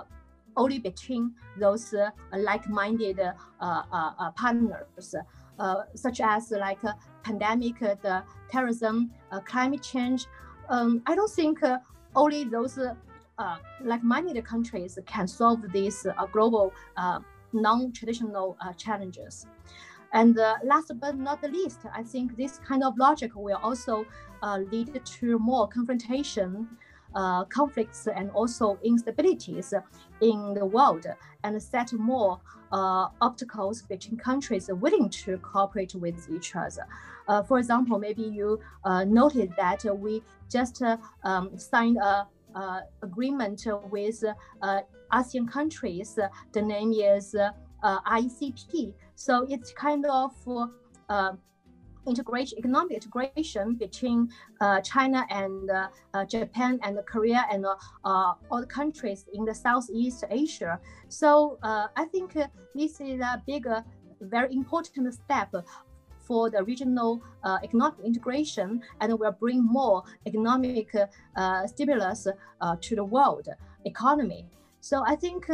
only 0.55 0.79
between 0.79 1.33
those 1.57 1.93
like-minded 2.31 3.19
partners. 4.35 5.15
such 5.95 6.21
as 6.21 6.51
like 6.51 6.79
pandemic, 7.23 7.79
the 7.79 8.23
terrorism, 8.51 9.11
climate 9.45 9.81
change. 9.81 10.27
Um, 10.69 11.01
I 11.07 11.15
don't 11.15 11.31
think 11.31 11.59
only 12.15 12.43
those 12.43 12.77
uh, 13.37 13.57
like-minded 13.81 14.43
countries 14.45 14.97
can 15.05 15.27
solve 15.27 15.61
these 15.71 16.05
uh, 16.05 16.25
global 16.27 16.73
uh, 16.97 17.19
non-traditional 17.51 18.57
uh, 18.61 18.73
challenges. 18.73 19.47
And 20.13 20.37
uh, 20.37 20.55
last 20.63 20.91
but 20.99 21.17
not 21.17 21.41
the 21.41 21.47
least, 21.47 21.79
I 21.91 22.03
think 22.03 22.37
this 22.37 22.59
kind 22.59 22.83
of 22.83 22.97
logic 22.97 23.31
will 23.35 23.57
also 23.63 24.05
uh, 24.43 24.59
lead 24.71 25.03
to 25.03 25.39
more 25.39 25.67
confrontation, 25.67 26.67
conflicts, 27.49 28.07
and 28.07 28.29
also 28.31 28.77
instabilities 28.85 29.73
in 30.21 30.53
the 30.53 30.65
world, 30.65 31.05
and 31.43 31.61
set 31.61 31.93
more 31.93 32.39
obstacles 32.71 33.81
between 33.83 34.17
countries 34.17 34.69
willing 34.71 35.09
to 35.09 35.37
cooperate 35.39 35.95
with 35.95 36.27
each 36.29 36.55
other. 36.55 36.85
for 37.47 37.57
example, 37.57 37.97
maybe 37.97 38.23
you 38.23 38.59
noted 39.05 39.51
that 39.57 39.83
we 39.99 40.21
just 40.49 40.83
um, 41.23 41.57
signed 41.57 41.97
a 41.97 42.05
uh, 42.05 42.23
agreement 43.01 43.65
with 43.91 44.23
uh, 44.61 44.81
ASEAN 45.11 45.49
countries. 45.49 46.17
The 46.51 46.61
name 46.61 46.93
is 46.93 47.35
uh, 47.35 47.51
RCEP. 47.83 48.93
So 49.15 49.45
it's 49.49 49.71
kind 49.73 50.05
of 50.05 50.31
integration, 52.07 52.57
economic 52.57 52.93
integration 52.93 53.75
between 53.75 54.29
uh, 54.61 54.81
China 54.81 55.25
and 55.29 55.69
uh, 55.69 55.87
uh, 56.13 56.25
Japan 56.25 56.79
and 56.83 56.99
Korea 57.05 57.45
and 57.51 57.65
all 58.03 58.59
the 58.59 58.65
countries 58.65 59.25
in 59.33 59.45
the 59.45 59.53
Southeast 59.53 60.23
Asia. 60.29 60.79
So 61.09 61.57
I 61.63 62.05
think 62.11 62.33
this 62.75 62.99
is 62.99 63.19
a 63.21 63.41
big, 63.45 63.67
very 64.21 64.53
important 64.53 65.13
step 65.13 65.53
for 66.23 66.49
the 66.49 66.63
regional 66.63 67.21
uh, 67.43 67.57
economic 67.63 67.99
integration 68.03 68.81
and 69.01 69.19
will 69.19 69.31
bring 69.31 69.63
more 69.63 70.03
economic 70.25 70.89
uh, 71.35 71.67
stimulus 71.67 72.27
uh, 72.61 72.75
to 72.81 72.95
the 72.95 73.03
world 73.03 73.47
economy. 73.85 74.45
So 74.79 75.03
I 75.05 75.15
think 75.15 75.49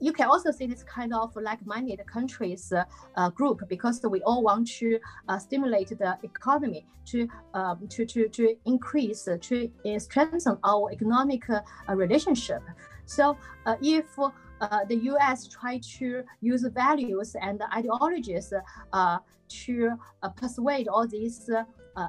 you 0.00 0.12
can 0.12 0.28
also 0.28 0.50
see 0.50 0.66
this 0.66 0.82
kind 0.82 1.14
of 1.14 1.34
like-minded 1.36 2.04
countries 2.06 2.72
uh, 2.72 2.84
uh, 3.16 3.30
group 3.30 3.62
because 3.68 4.00
we 4.04 4.20
all 4.22 4.42
want 4.42 4.68
to 4.68 4.98
uh, 5.28 5.38
stimulate 5.38 5.88
the 5.88 6.18
economy 6.22 6.84
to 7.06 7.28
um, 7.54 7.86
to 7.88 8.04
to 8.04 8.28
to 8.28 8.54
increase 8.66 9.28
to 9.40 9.70
strengthen 9.98 10.58
our 10.64 10.90
economic 10.92 11.44
relationship. 11.88 12.62
So 13.06 13.36
if 13.82 14.06
uh, 14.60 14.84
the 14.88 14.96
U.S. 15.12 15.48
try 15.48 15.80
to 15.98 16.22
use 16.40 16.64
values 16.74 17.36
and 17.40 17.62
ideologies 17.76 18.52
uh, 18.92 19.18
to 19.48 19.90
uh, 20.22 20.28
persuade 20.30 20.88
all 20.88 21.06
these 21.06 21.50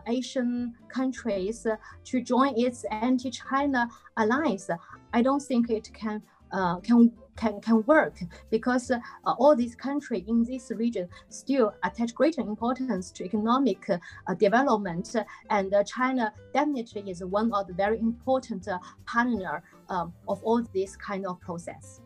Asian 0.07 0.73
countries 0.87 1.67
to 2.03 2.21
join 2.21 2.57
its 2.57 2.85
anti-China 2.89 3.87
alliance. 4.17 4.69
I 5.13 5.21
don't 5.21 5.41
think 5.41 5.69
it 5.69 5.93
can 5.93 6.23
uh, 6.51 6.79
can 6.79 7.11
can 7.35 7.59
can 7.59 7.83
work 7.85 8.17
because 8.49 8.89
uh, 8.91 8.99
all 9.25 9.55
these 9.55 9.75
countries 9.75 10.23
in 10.27 10.43
this 10.43 10.71
region 10.75 11.07
still 11.29 11.73
attach 11.83 12.15
greater 12.15 12.41
importance 12.41 13.11
to 13.11 13.25
economic 13.25 13.89
uh, 13.89 14.33
development, 14.35 15.15
and 15.49 15.73
uh, 15.73 15.83
China 15.83 16.31
definitely 16.53 17.09
is 17.09 17.23
one 17.23 17.53
of 17.53 17.67
the 17.67 17.73
very 17.73 17.99
important 17.99 18.67
uh, 18.67 18.79
partner 19.05 19.63
um, 19.89 20.13
of 20.27 20.41
all 20.43 20.61
this 20.73 20.95
kind 20.95 21.25
of 21.25 21.39
process. 21.41 22.01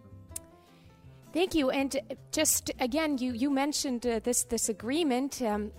Thank 1.31 1.53
you. 1.53 1.69
And 1.69 1.95
just 2.31 2.71
again, 2.79 3.19
you 3.19 3.33
you 3.33 3.51
mentioned 3.51 4.05
uh, 4.05 4.19
this 4.19 4.43
this 4.45 4.67
agreement. 4.67 5.41
Um, 5.43 5.71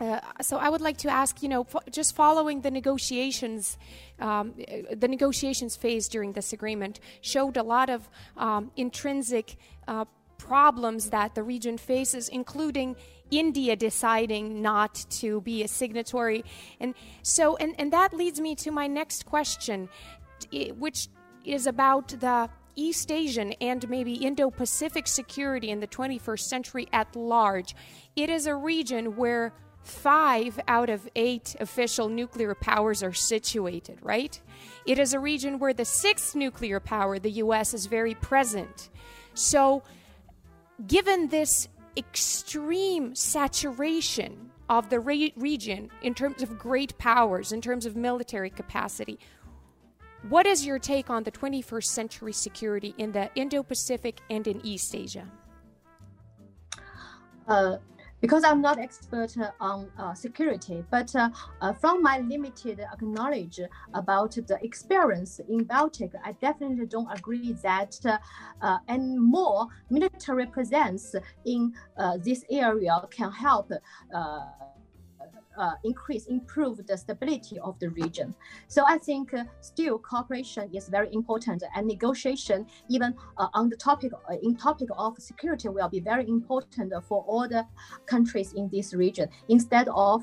uh, 0.00 0.20
so 0.40 0.56
I 0.56 0.68
would 0.68 0.80
like 0.80 0.98
to 0.98 1.08
ask, 1.08 1.42
you 1.42 1.48
know, 1.48 1.66
just 1.90 2.16
following 2.16 2.62
the 2.62 2.70
negotiations, 2.70 3.78
um, 4.18 4.54
uh, 4.58 4.94
the 4.96 5.06
negotiations 5.06 5.76
phase 5.76 6.08
during 6.08 6.32
this 6.32 6.52
agreement 6.52 6.98
showed 7.20 7.56
a 7.56 7.62
lot 7.62 7.90
of 7.90 8.08
um, 8.36 8.72
intrinsic 8.76 9.56
uh, 9.86 10.04
problems 10.36 11.10
that 11.10 11.36
the 11.36 11.44
region 11.44 11.78
faces, 11.78 12.28
including 12.28 12.96
India 13.30 13.76
deciding 13.76 14.62
not 14.62 14.94
to 15.10 15.40
be 15.42 15.62
a 15.62 15.68
signatory, 15.68 16.44
and 16.78 16.94
so 17.22 17.56
and 17.56 17.74
and 17.78 17.92
that 17.92 18.12
leads 18.12 18.40
me 18.40 18.54
to 18.54 18.70
my 18.70 18.86
next 18.86 19.26
question, 19.26 19.88
which 20.78 21.08
is 21.44 21.66
about 21.66 22.08
the 22.08 22.48
East 22.76 23.10
Asian 23.10 23.52
and 23.60 23.88
maybe 23.88 24.14
Indo 24.14 24.50
Pacific 24.50 25.06
security 25.06 25.70
in 25.70 25.80
the 25.80 25.86
21st 25.86 26.40
century 26.40 26.88
at 26.92 27.14
large. 27.14 27.74
It 28.16 28.30
is 28.30 28.46
a 28.46 28.54
region 28.54 29.16
where 29.16 29.52
five 29.82 30.58
out 30.66 30.88
of 30.88 31.08
eight 31.14 31.54
official 31.60 32.08
nuclear 32.08 32.54
powers 32.54 33.02
are 33.02 33.12
situated, 33.12 33.98
right? 34.02 34.40
It 34.86 34.98
is 34.98 35.12
a 35.12 35.20
region 35.20 35.58
where 35.58 35.74
the 35.74 35.84
sixth 35.84 36.34
nuclear 36.34 36.80
power, 36.80 37.18
the 37.18 37.32
US, 37.32 37.74
is 37.74 37.86
very 37.86 38.14
present. 38.14 38.88
So, 39.34 39.82
given 40.86 41.28
this 41.28 41.68
extreme 41.96 43.14
saturation 43.14 44.50
of 44.68 44.88
the 44.88 45.00
re- 45.00 45.32
region 45.36 45.90
in 46.02 46.14
terms 46.14 46.42
of 46.42 46.58
great 46.58 46.96
powers, 46.98 47.52
in 47.52 47.60
terms 47.60 47.86
of 47.86 47.94
military 47.94 48.50
capacity, 48.50 49.18
what 50.28 50.46
is 50.46 50.64
your 50.64 50.78
take 50.78 51.10
on 51.10 51.22
the 51.22 51.30
21st 51.30 51.84
century 51.84 52.32
security 52.32 52.94
in 52.98 53.12
the 53.12 53.30
Indo 53.34 53.62
Pacific 53.62 54.20
and 54.30 54.46
in 54.46 54.60
East 54.64 54.94
Asia? 54.94 55.26
Uh, 57.46 57.76
because 58.22 58.42
I'm 58.42 58.62
not 58.62 58.78
expert 58.78 59.36
uh, 59.36 59.50
on 59.60 59.90
uh, 59.98 60.14
security, 60.14 60.82
but 60.90 61.14
uh, 61.14 61.28
uh, 61.60 61.74
from 61.74 62.02
my 62.02 62.20
limited 62.20 62.80
knowledge 63.02 63.60
about 63.92 64.30
the 64.30 64.58
experience 64.62 65.40
in 65.46 65.64
Baltic, 65.64 66.12
I 66.24 66.32
definitely 66.32 66.86
don't 66.86 67.10
agree 67.12 67.52
that 67.62 67.94
any 68.88 69.18
more 69.18 69.66
military 69.90 70.46
presence 70.46 71.14
in 71.44 71.74
this 72.22 72.44
area 72.50 73.06
can 73.10 73.30
help 73.30 73.70
uh, 75.58 75.72
increase, 75.84 76.26
improve 76.26 76.86
the 76.86 76.96
stability 76.96 77.58
of 77.58 77.78
the 77.78 77.88
region. 77.90 78.34
So 78.68 78.84
I 78.86 78.98
think 78.98 79.34
uh, 79.34 79.44
still 79.60 79.98
cooperation 79.98 80.70
is 80.74 80.88
very 80.88 81.12
important, 81.12 81.62
and 81.74 81.86
negotiation, 81.86 82.66
even 82.88 83.14
uh, 83.38 83.48
on 83.54 83.68
the 83.68 83.76
topic 83.76 84.12
uh, 84.12 84.36
in 84.42 84.56
topic 84.56 84.88
of 84.96 85.18
security, 85.18 85.68
will 85.68 85.88
be 85.88 86.00
very 86.00 86.28
important 86.28 86.92
for 87.08 87.24
all 87.28 87.48
the 87.48 87.66
countries 88.06 88.52
in 88.54 88.68
this 88.70 88.94
region. 88.94 89.28
Instead 89.48 89.88
of 89.88 90.22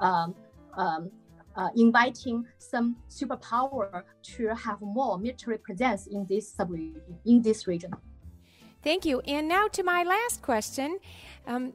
um, 0.00 0.34
um, 0.76 1.10
uh, 1.56 1.68
inviting 1.76 2.46
some 2.58 2.96
superpower 3.10 4.02
to 4.22 4.48
have 4.54 4.80
more 4.80 5.18
military 5.18 5.58
presence 5.58 6.06
in 6.06 6.26
this 6.28 6.52
sub-region, 6.52 7.02
in 7.26 7.42
this 7.42 7.66
region. 7.66 7.92
Thank 8.82 9.04
you. 9.04 9.20
And 9.20 9.48
now 9.48 9.68
to 9.68 9.82
my 9.82 10.02
last 10.02 10.42
question. 10.42 10.98
Um, 11.46 11.74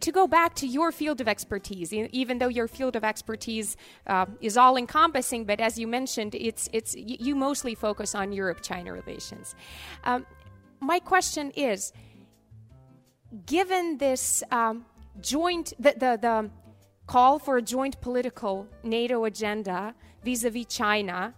to 0.00 0.12
go 0.12 0.26
back 0.26 0.54
to 0.56 0.66
your 0.66 0.92
field 0.92 1.20
of 1.20 1.28
expertise, 1.28 1.92
even 1.92 2.38
though 2.38 2.48
your 2.48 2.68
field 2.68 2.96
of 2.96 3.04
expertise 3.04 3.76
uh, 4.06 4.26
is 4.40 4.56
all 4.56 4.76
encompassing, 4.76 5.44
but 5.44 5.60
as 5.60 5.78
you 5.78 5.86
mentioned, 5.86 6.34
it's 6.34 6.68
it's 6.72 6.94
you 6.96 7.34
mostly 7.34 7.74
focus 7.74 8.14
on 8.14 8.32
Europe-China 8.32 8.92
relations. 8.92 9.54
Um, 10.04 10.26
my 10.80 10.98
question 10.98 11.50
is, 11.54 11.92
given 13.46 13.98
this 13.98 14.42
um, 14.50 14.84
joint 15.20 15.72
the, 15.78 15.92
the 15.92 16.18
the 16.20 16.50
call 17.06 17.40
for 17.40 17.56
a 17.56 17.62
joint 17.62 18.00
political 18.00 18.68
NATO 18.84 19.24
agenda 19.24 19.94
vis-a-vis 20.24 20.66
China. 20.66 21.34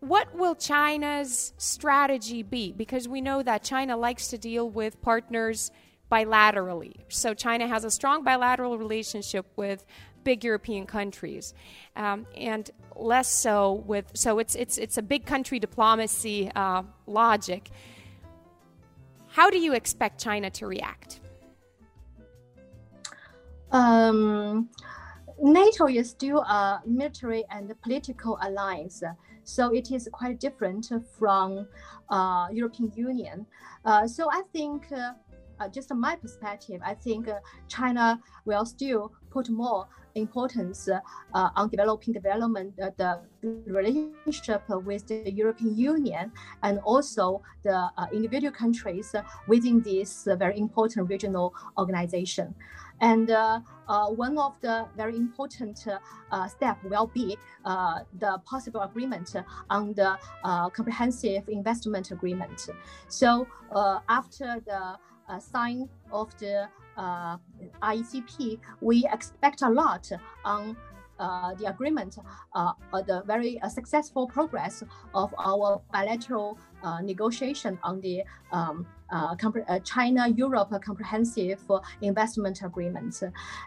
What 0.00 0.34
will 0.34 0.54
China's 0.54 1.54
strategy 1.56 2.42
be? 2.42 2.72
Because 2.72 3.08
we 3.08 3.20
know 3.22 3.42
that 3.42 3.62
China 3.62 3.96
likes 3.96 4.28
to 4.28 4.36
deal 4.36 4.68
with 4.68 5.00
partners 5.00 5.70
bilaterally. 6.12 6.94
So 7.08 7.32
China 7.32 7.66
has 7.66 7.84
a 7.84 7.90
strong 7.90 8.22
bilateral 8.22 8.76
relationship 8.76 9.46
with 9.56 9.86
big 10.24 10.44
European 10.44 10.84
countries, 10.86 11.54
um, 11.96 12.26
and 12.36 12.70
less 12.94 13.32
so 13.32 13.56
with. 13.86 14.06
So 14.14 14.38
it's 14.38 14.54
it's 14.54 14.76
it's 14.78 14.98
a 14.98 15.02
big 15.02 15.24
country 15.24 15.58
diplomacy 15.58 16.50
uh, 16.54 16.82
logic. 17.06 17.70
How 19.28 19.48
do 19.48 19.58
you 19.58 19.72
expect 19.72 20.20
China 20.20 20.50
to 20.50 20.66
react? 20.66 21.20
Um, 23.70 24.68
NATO 25.42 25.86
is 25.88 26.10
still 26.10 26.40
a 26.40 26.82
military 26.84 27.42
and 27.50 27.72
political 27.80 28.38
alliance, 28.42 29.02
so 29.44 29.72
it 29.72 29.90
is 29.90 30.08
quite 30.12 30.38
different 30.38 30.92
from 31.18 31.66
uh, 32.10 32.48
European 32.52 32.92
Union. 32.94 33.46
Uh, 33.86 34.06
so 34.06 34.28
I 34.30 34.42
think 34.52 34.92
uh, 35.62 35.66
uh, 35.66 35.68
just 35.68 35.94
my 35.94 36.16
perspective, 36.16 36.80
I 36.84 36.94
think 36.94 37.28
uh, 37.28 37.38
China 37.68 38.20
will 38.44 38.64
still 38.64 39.12
put 39.30 39.48
more 39.48 39.86
importance 40.14 40.88
uh, 40.88 41.00
on 41.56 41.70
developing 41.70 42.12
development 42.12 42.74
uh, 42.80 42.90
the 42.96 43.20
relationship 43.66 44.62
with 44.68 45.06
the 45.06 45.30
European 45.30 45.76
Union 45.76 46.32
and 46.62 46.78
also 46.80 47.42
the 47.62 47.74
uh, 47.96 48.06
individual 48.12 48.52
countries 48.52 49.14
within 49.48 49.80
this 49.82 50.28
very 50.36 50.58
important 50.58 51.08
regional 51.08 51.54
organization. 51.78 52.54
And 53.00 53.28
one 54.16 54.38
of 54.38 54.60
the 54.60 54.86
very 54.96 55.16
important 55.16 55.78
steps 55.78 56.84
will 56.84 57.06
be 57.06 57.36
the 57.64 58.40
possible 58.44 58.82
agreement 58.82 59.34
on 59.70 59.94
the 59.94 60.16
comprehensive 60.72 61.48
investment 61.48 62.10
agreement. 62.10 62.68
So 63.08 63.46
after 64.08 64.60
the 64.66 64.98
uh, 65.28 65.38
sign 65.38 65.88
of 66.12 66.36
the 66.38 66.68
uh, 66.96 67.36
RCEP, 67.82 68.58
we 68.80 69.06
expect 69.10 69.62
a 69.62 69.68
lot 69.68 70.10
on 70.44 70.76
uh, 71.22 71.54
the 71.54 71.66
agreement, 71.66 72.18
uh, 72.54 72.72
the 73.06 73.22
very 73.26 73.60
uh, 73.60 73.68
successful 73.68 74.26
progress 74.26 74.82
of 75.14 75.32
our 75.38 75.80
bilateral 75.92 76.58
uh, 76.82 77.00
negotiation 77.00 77.78
on 77.84 78.00
the 78.00 78.24
um, 78.50 78.86
China 79.84 80.26
Europe 80.28 80.72
Comprehensive 80.82 81.60
Investment 82.00 82.62
Agreement. 82.62 83.22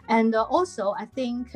And 0.08 0.34
also, 0.34 0.94
I 0.98 1.06
think. 1.06 1.48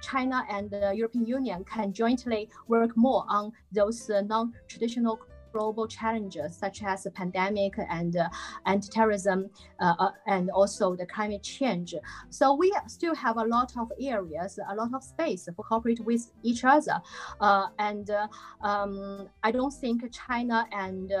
China 0.00 0.44
and 0.48 0.70
the 0.70 0.92
European 0.94 1.26
Union 1.26 1.64
can 1.64 1.92
jointly 1.92 2.48
work 2.68 2.96
more 2.96 3.24
on 3.28 3.52
those 3.72 4.08
non-traditional 4.08 5.18
global 5.52 5.86
challenges 5.86 6.56
such 6.56 6.82
as 6.82 7.04
the 7.04 7.10
pandemic 7.10 7.74
and 7.90 8.16
uh, 8.16 8.28
anti-terrorism 8.66 9.50
uh, 9.80 9.94
uh, 9.98 10.10
and 10.26 10.50
also 10.50 10.94
the 10.94 11.06
climate 11.06 11.42
change. 11.42 11.94
So 12.30 12.54
we 12.54 12.72
still 12.86 13.14
have 13.14 13.36
a 13.36 13.44
lot 13.44 13.72
of 13.76 13.90
areas, 14.00 14.58
a 14.68 14.74
lot 14.74 14.94
of 14.94 15.02
space 15.02 15.48
for 15.54 15.62
cooperate 15.62 16.00
with 16.00 16.30
each 16.42 16.64
other. 16.64 17.00
Uh, 17.40 17.66
and 17.78 18.10
uh, 18.10 18.28
um, 18.62 19.28
I 19.42 19.50
don't 19.50 19.72
think 19.72 20.02
China 20.12 20.66
and 20.72 21.12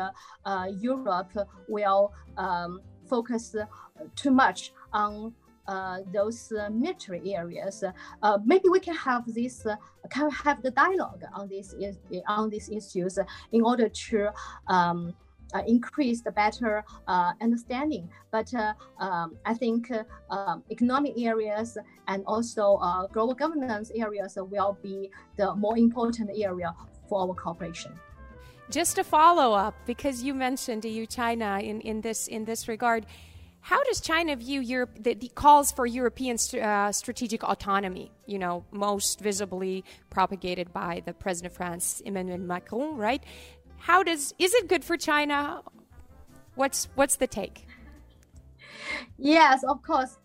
uh, 0.44 0.66
Europe 0.80 1.32
will 1.68 2.12
um, 2.36 2.80
focus 3.08 3.54
too 4.14 4.30
much 4.30 4.72
on 4.92 5.34
those 6.12 6.52
uh, 6.52 6.70
military 6.70 7.34
areas, 7.34 7.84
uh, 8.22 8.38
maybe 8.44 8.68
we 8.70 8.80
can 8.80 8.94
have 8.94 9.24
this 9.34 9.66
can 10.10 10.30
have 10.30 10.62
the 10.62 10.70
dialogue 10.70 11.22
on 11.34 11.48
this 11.48 11.74
on 12.26 12.50
these 12.50 12.68
issues 12.68 13.18
in 13.52 13.62
order 13.62 13.88
to. 13.88 14.30
Um, 14.68 15.14
uh, 15.54 15.62
increase 15.66 16.20
the 16.20 16.30
better 16.30 16.84
uh, 17.06 17.32
understanding. 17.40 18.06
But 18.30 18.52
uh, 18.52 18.74
um, 18.98 19.36
I 19.46 19.54
think 19.54 19.90
um, 20.28 20.62
economic 20.70 21.14
areas 21.18 21.78
and 22.06 22.22
also 22.26 22.78
global 23.14 23.34
governance 23.34 23.90
areas 23.94 24.36
will 24.38 24.76
be 24.82 25.10
the 25.36 25.54
more 25.54 25.78
important 25.78 26.30
area 26.36 26.74
for 27.08 27.22
our 27.22 27.34
cooperation. 27.34 27.92
Just 28.70 28.98
a 28.98 29.04
follow 29.04 29.54
up, 29.54 29.74
because 29.86 30.22
you 30.22 30.34
mentioned 30.34 30.84
EU 30.84 31.06
China 31.06 31.58
in, 31.62 31.80
in 31.80 32.02
this 32.02 32.28
in 32.28 32.44
this 32.44 32.68
regard 32.68 33.06
how 33.60 33.82
does 33.84 34.00
China 34.00 34.36
view 34.36 34.60
Europe, 34.60 34.90
the, 34.98 35.14
the 35.14 35.28
calls 35.28 35.72
for 35.72 35.86
European 35.86 36.36
uh, 36.60 36.92
strategic 36.92 37.42
autonomy? 37.42 38.10
You 38.26 38.38
know, 38.38 38.64
most 38.70 39.20
visibly 39.20 39.84
propagated 40.10 40.72
by 40.72 41.02
the 41.04 41.12
president 41.12 41.52
of 41.52 41.56
France, 41.56 42.00
Emmanuel 42.04 42.38
Macron, 42.38 42.96
right? 42.96 43.22
How 43.78 44.02
does 44.02 44.34
is 44.38 44.54
it 44.54 44.68
good 44.68 44.84
for 44.84 44.96
China? 44.96 45.62
What's 46.54 46.88
what's 46.94 47.16
the 47.16 47.26
take? 47.26 47.66
Yes, 49.18 49.64
of 49.64 49.82
course. 49.82 50.18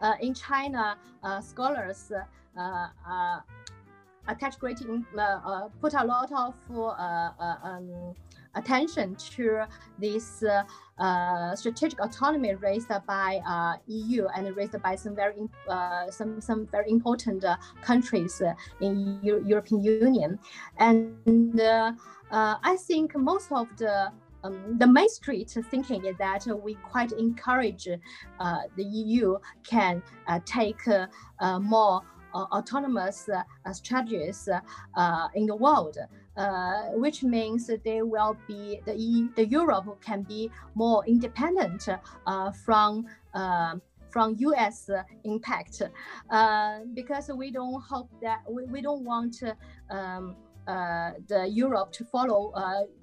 Uh, 0.00 0.14
in 0.20 0.34
China, 0.34 0.96
uh, 1.22 1.40
scholars 1.40 2.12
uh, 2.56 2.86
uh, 3.08 3.40
attach 4.28 4.58
great, 4.58 4.78
uh, 5.18 5.68
put 5.80 5.94
a 5.94 6.04
lot 6.04 6.30
of 6.32 6.54
um, 7.38 8.14
attention 8.54 9.16
to 9.16 9.62
this 9.98 10.42
uh, 11.00 11.56
strategic 11.56 11.98
autonomy 12.00 12.54
raised 12.54 12.90
by 13.06 13.40
uh, 13.46 13.76
EU 13.86 14.26
and 14.36 14.54
raised 14.54 14.80
by 14.82 14.94
some 14.94 15.16
very 15.16 15.48
uh, 15.68 16.10
some 16.10 16.40
some 16.40 16.66
very 16.66 16.90
important 16.90 17.42
uh, 17.42 17.56
countries 17.82 18.42
in 18.82 19.18
Euro 19.22 19.42
European 19.44 19.82
Union, 19.82 20.38
and 20.78 21.58
uh, 21.58 21.92
I 22.30 22.76
think 22.86 23.16
most 23.16 23.50
of 23.50 23.66
the 23.78 24.12
um, 24.44 24.78
the 24.78 24.86
main 24.86 25.08
street 25.08 25.50
thinking 25.70 26.04
is 26.04 26.16
that 26.18 26.46
we 26.62 26.74
quite 26.74 27.12
encourage 27.12 27.84
the 27.84 28.84
EU 28.84 29.38
can 29.64 30.02
take 30.44 30.82
more 31.60 32.02
autonomous 32.34 33.28
strategies 33.72 34.48
in 35.34 35.46
the 35.46 35.56
world. 35.56 35.96
Uh, 36.40 36.84
which 36.94 37.22
means 37.22 37.70
they 37.84 38.00
will 38.00 38.34
be 38.48 38.80
the, 38.86 39.28
the 39.36 39.46
Europe 39.46 40.00
can 40.00 40.22
be 40.22 40.50
more 40.74 41.04
independent 41.06 41.86
uh, 42.26 42.50
from 42.64 43.04
uh, 43.34 43.74
from 44.08 44.34
U.S. 44.38 44.88
impact 45.24 45.82
uh, 46.30 46.78
because 46.94 47.30
we 47.36 47.50
don't 47.50 47.82
hope 47.82 48.08
that 48.22 48.40
we, 48.48 48.64
we 48.64 48.80
don't 48.80 49.04
want 49.04 49.42
um, 49.90 50.34
uh, 50.66 51.10
the 51.28 51.46
Europe 51.46 51.92
to 51.92 52.04
follow 52.06 52.54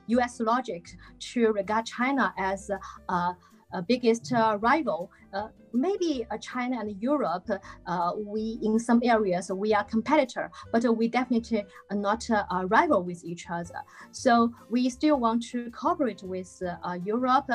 U.S. 0.08 0.40
logic 0.40 0.88
to 1.20 1.52
regard 1.52 1.86
China 1.86 2.34
as 2.40 2.72
a 2.72 3.36
Uh, 3.74 3.82
biggest 3.82 4.32
uh, 4.32 4.58
rival 4.62 5.12
uh, 5.34 5.50
maybe 5.74 6.26
uh, 6.32 6.38
China 6.38 6.80
and 6.80 7.02
Europe, 7.02 7.50
uh, 7.86 8.12
we 8.16 8.60
in 8.64 8.80
some 8.80 9.02
areas 9.04 9.52
we 9.52 9.74
are 9.74 9.84
competitor, 9.84 10.50
but 10.72 10.84
we 10.98 11.08
definitely 11.08 11.66
are 11.92 11.98
not 11.98 12.30
uh, 12.30 12.46
a 12.50 12.66
rival 12.68 13.04
with 13.04 13.24
each 13.26 13.46
other. 13.50 13.82
So 14.12 14.52
we 14.70 14.90
still 14.90 15.20
want 15.20 15.44
to 15.52 15.70
cooperate 15.72 16.24
with 16.24 16.62
Europe 17.04 17.50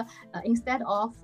instead 0.44 0.82
of 0.86 1.16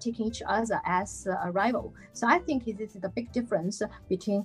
taking 0.00 0.26
each 0.26 0.42
other 0.46 0.80
as 0.86 1.26
a 1.26 1.50
rival. 1.52 1.94
So 2.12 2.26
I 2.26 2.38
think 2.38 2.64
this 2.64 2.94
is 2.94 3.00
the 3.02 3.10
big 3.10 3.30
difference 3.32 3.82
between 4.08 4.44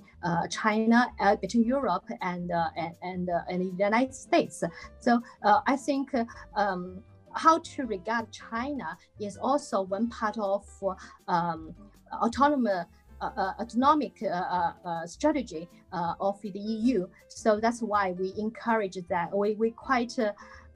China, 0.50 1.10
between 1.40 1.64
Europe 1.64 2.04
and 2.20 2.52
and 2.76 2.94
and, 3.02 3.30
and 3.48 3.60
the 3.60 3.84
United 3.84 4.14
States. 4.14 4.62
So 5.00 5.22
I 5.44 5.76
think. 5.76 6.10
Um, 6.54 7.02
how 7.38 7.58
to 7.60 7.86
regard 7.86 8.30
China 8.32 8.98
is 9.20 9.36
also 9.36 9.82
one 9.82 10.08
part 10.08 10.36
of 10.38 10.66
um, 11.28 11.74
autonomous 12.12 12.84
uh, 13.20 13.30
uh, 13.36 13.52
autonomic 13.58 14.22
uh, 14.22 14.26
uh, 14.28 14.72
uh 14.84 15.06
strategy 15.06 15.68
uh, 15.92 16.14
of 16.20 16.40
the 16.40 16.50
EU. 16.50 17.04
So 17.26 17.58
that's 17.58 17.82
why 17.82 18.12
we 18.12 18.32
encourage 18.38 18.96
that. 19.08 19.36
We, 19.36 19.56
we 19.56 19.72
quite, 19.72 20.16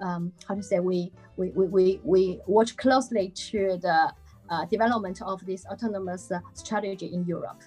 um, 0.00 0.32
how 0.48 0.56
to 0.56 0.62
say, 0.62 0.80
we, 0.80 1.12
we, 1.36 1.50
we, 1.50 2.00
we 2.02 2.40
watch 2.46 2.76
closely 2.76 3.28
to 3.50 3.78
the 3.80 4.12
development 4.70 5.22
of 5.22 5.46
this 5.46 5.64
autonomous 5.66 6.32
strategy 6.54 7.06
in 7.06 7.24
Europe. 7.24 7.62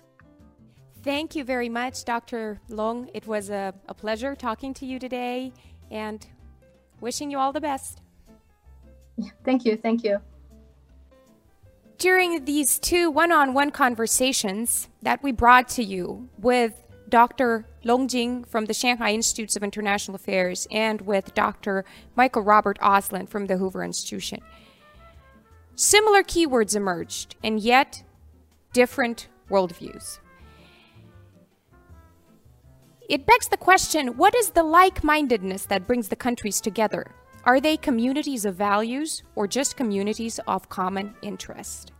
Thank 1.03 1.35
you 1.35 1.45
very 1.45 1.69
much, 1.69 2.03
Dr. 2.03 2.59
Long. 2.67 3.09
It 3.13 3.25
was 3.27 3.49
a, 3.49 3.73
a 3.87 3.93
pleasure 3.93 4.35
talking 4.35 4.73
to 4.75 4.85
you 4.85 4.99
today 4.99 5.53
and 5.89 6.27
wishing 6.99 7.31
you 7.31 7.39
all 7.39 7.53
the 7.53 7.61
best. 7.61 8.01
Thank 9.43 9.65
you. 9.65 9.77
Thank 9.77 10.03
you. 10.03 10.19
During 11.97 12.45
these 12.45 12.77
two 12.77 13.09
one 13.09 13.31
on 13.31 13.53
one 13.53 13.71
conversations 13.71 14.89
that 15.01 15.23
we 15.23 15.31
brought 15.31 15.69
to 15.69 15.83
you 15.83 16.29
with 16.37 16.85
Dr. 17.07 17.65
Long 17.83 18.07
Jing 18.07 18.43
from 18.43 18.65
the 18.65 18.73
Shanghai 18.73 19.11
Institutes 19.11 19.55
of 19.55 19.63
International 19.63 20.15
Affairs 20.15 20.67
and 20.71 21.01
with 21.01 21.33
Dr. 21.33 21.85
Michael 22.15 22.41
Robert 22.41 22.77
Auslin 22.79 23.29
from 23.29 23.45
the 23.45 23.57
Hoover 23.57 23.83
Institution, 23.83 24.41
similar 25.75 26.23
keywords 26.23 26.75
emerged, 26.75 27.35
and 27.43 27.59
yet 27.59 28.03
different 28.73 29.29
worldviews. 29.49 30.19
It 33.07 33.25
begs 33.25 33.47
the 33.47 33.57
question 33.57 34.17
what 34.17 34.35
is 34.35 34.49
the 34.49 34.63
like 34.63 35.03
mindedness 35.03 35.65
that 35.67 35.87
brings 35.87 36.09
the 36.09 36.15
countries 36.15 36.59
together? 36.59 37.11
Are 37.45 37.59
they 37.59 37.77
communities 37.77 38.43
of 38.43 38.55
values 38.55 39.21
or 39.35 39.47
just 39.47 39.77
communities 39.77 40.39
of 40.47 40.67
common 40.69 41.15
interest? 41.21 41.91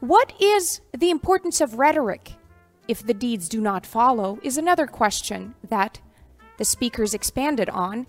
What 0.00 0.32
is 0.40 0.80
the 0.96 1.10
importance 1.10 1.60
of 1.60 1.78
rhetoric 1.78 2.34
if 2.88 3.06
the 3.06 3.14
deeds 3.14 3.48
do 3.48 3.60
not 3.60 3.86
follow 3.86 4.38
is 4.42 4.58
another 4.58 4.86
question 4.86 5.54
that 5.68 6.00
the 6.58 6.64
speakers 6.64 7.14
expanded 7.14 7.70
on 7.70 8.06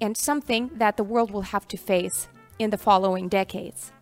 and 0.00 0.16
something 0.16 0.70
that 0.74 0.96
the 0.96 1.04
world 1.04 1.30
will 1.30 1.42
have 1.42 1.66
to 1.68 1.76
face 1.76 2.28
in 2.58 2.70
the 2.70 2.76
following 2.78 3.28
decades. 3.28 3.92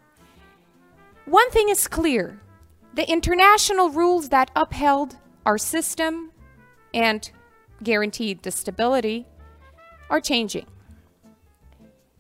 One 1.27 1.51
thing 1.51 1.69
is 1.69 1.87
clear 1.87 2.41
the 2.95 3.09
international 3.09 3.91
rules 3.91 4.31
that 4.31 4.51
upheld 4.57 5.17
our 5.47 5.59
system 5.59 6.33
and 6.93 7.31
guaranteed 7.83 8.43
the 8.43 8.51
stability 8.51 9.27
are 10.13 10.21
changing. 10.21 10.67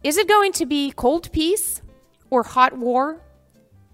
Is 0.02 0.16
it 0.16 0.26
going 0.26 0.52
to 0.54 0.66
be 0.66 0.90
cold 0.90 1.30
peace 1.30 1.82
or 2.30 2.42
hot 2.42 2.76
war 2.76 3.20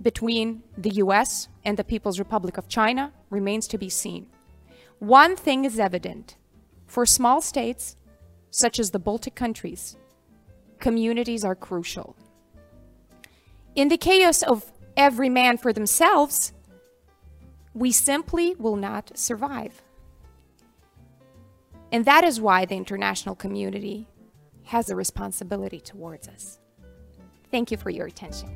between 0.00 0.62
the 0.76 0.94
US 1.02 1.48
and 1.64 1.76
the 1.76 1.84
People's 1.84 2.18
Republic 2.18 2.56
of 2.56 2.68
China 2.68 3.12
remains 3.30 3.66
to 3.68 3.78
be 3.78 3.88
seen. 3.88 4.28
One 5.00 5.36
thing 5.36 5.64
is 5.64 5.78
evident 5.78 6.36
for 6.86 7.04
small 7.04 7.40
states, 7.40 7.96
such 8.50 8.78
as 8.78 8.90
the 8.90 8.98
Baltic 8.98 9.34
countries, 9.34 9.96
communities 10.78 11.44
are 11.44 11.54
crucial. 11.54 12.16
In 13.74 13.88
the 13.88 13.98
chaos 13.98 14.42
of 14.42 14.72
every 14.96 15.28
man 15.28 15.58
for 15.58 15.72
themselves, 15.72 16.52
we 17.74 17.92
simply 17.92 18.54
will 18.54 18.76
not 18.76 19.18
survive. 19.18 19.82
And 21.90 22.04
that 22.04 22.24
is 22.24 22.40
why 22.40 22.64
the 22.64 22.76
international 22.76 23.34
community 23.34 24.08
has 24.64 24.90
a 24.90 24.96
responsibility 24.96 25.80
towards 25.80 26.28
us. 26.28 26.58
Thank 27.50 27.70
you 27.70 27.78
for 27.78 27.90
your 27.90 28.06
attention. 28.06 28.50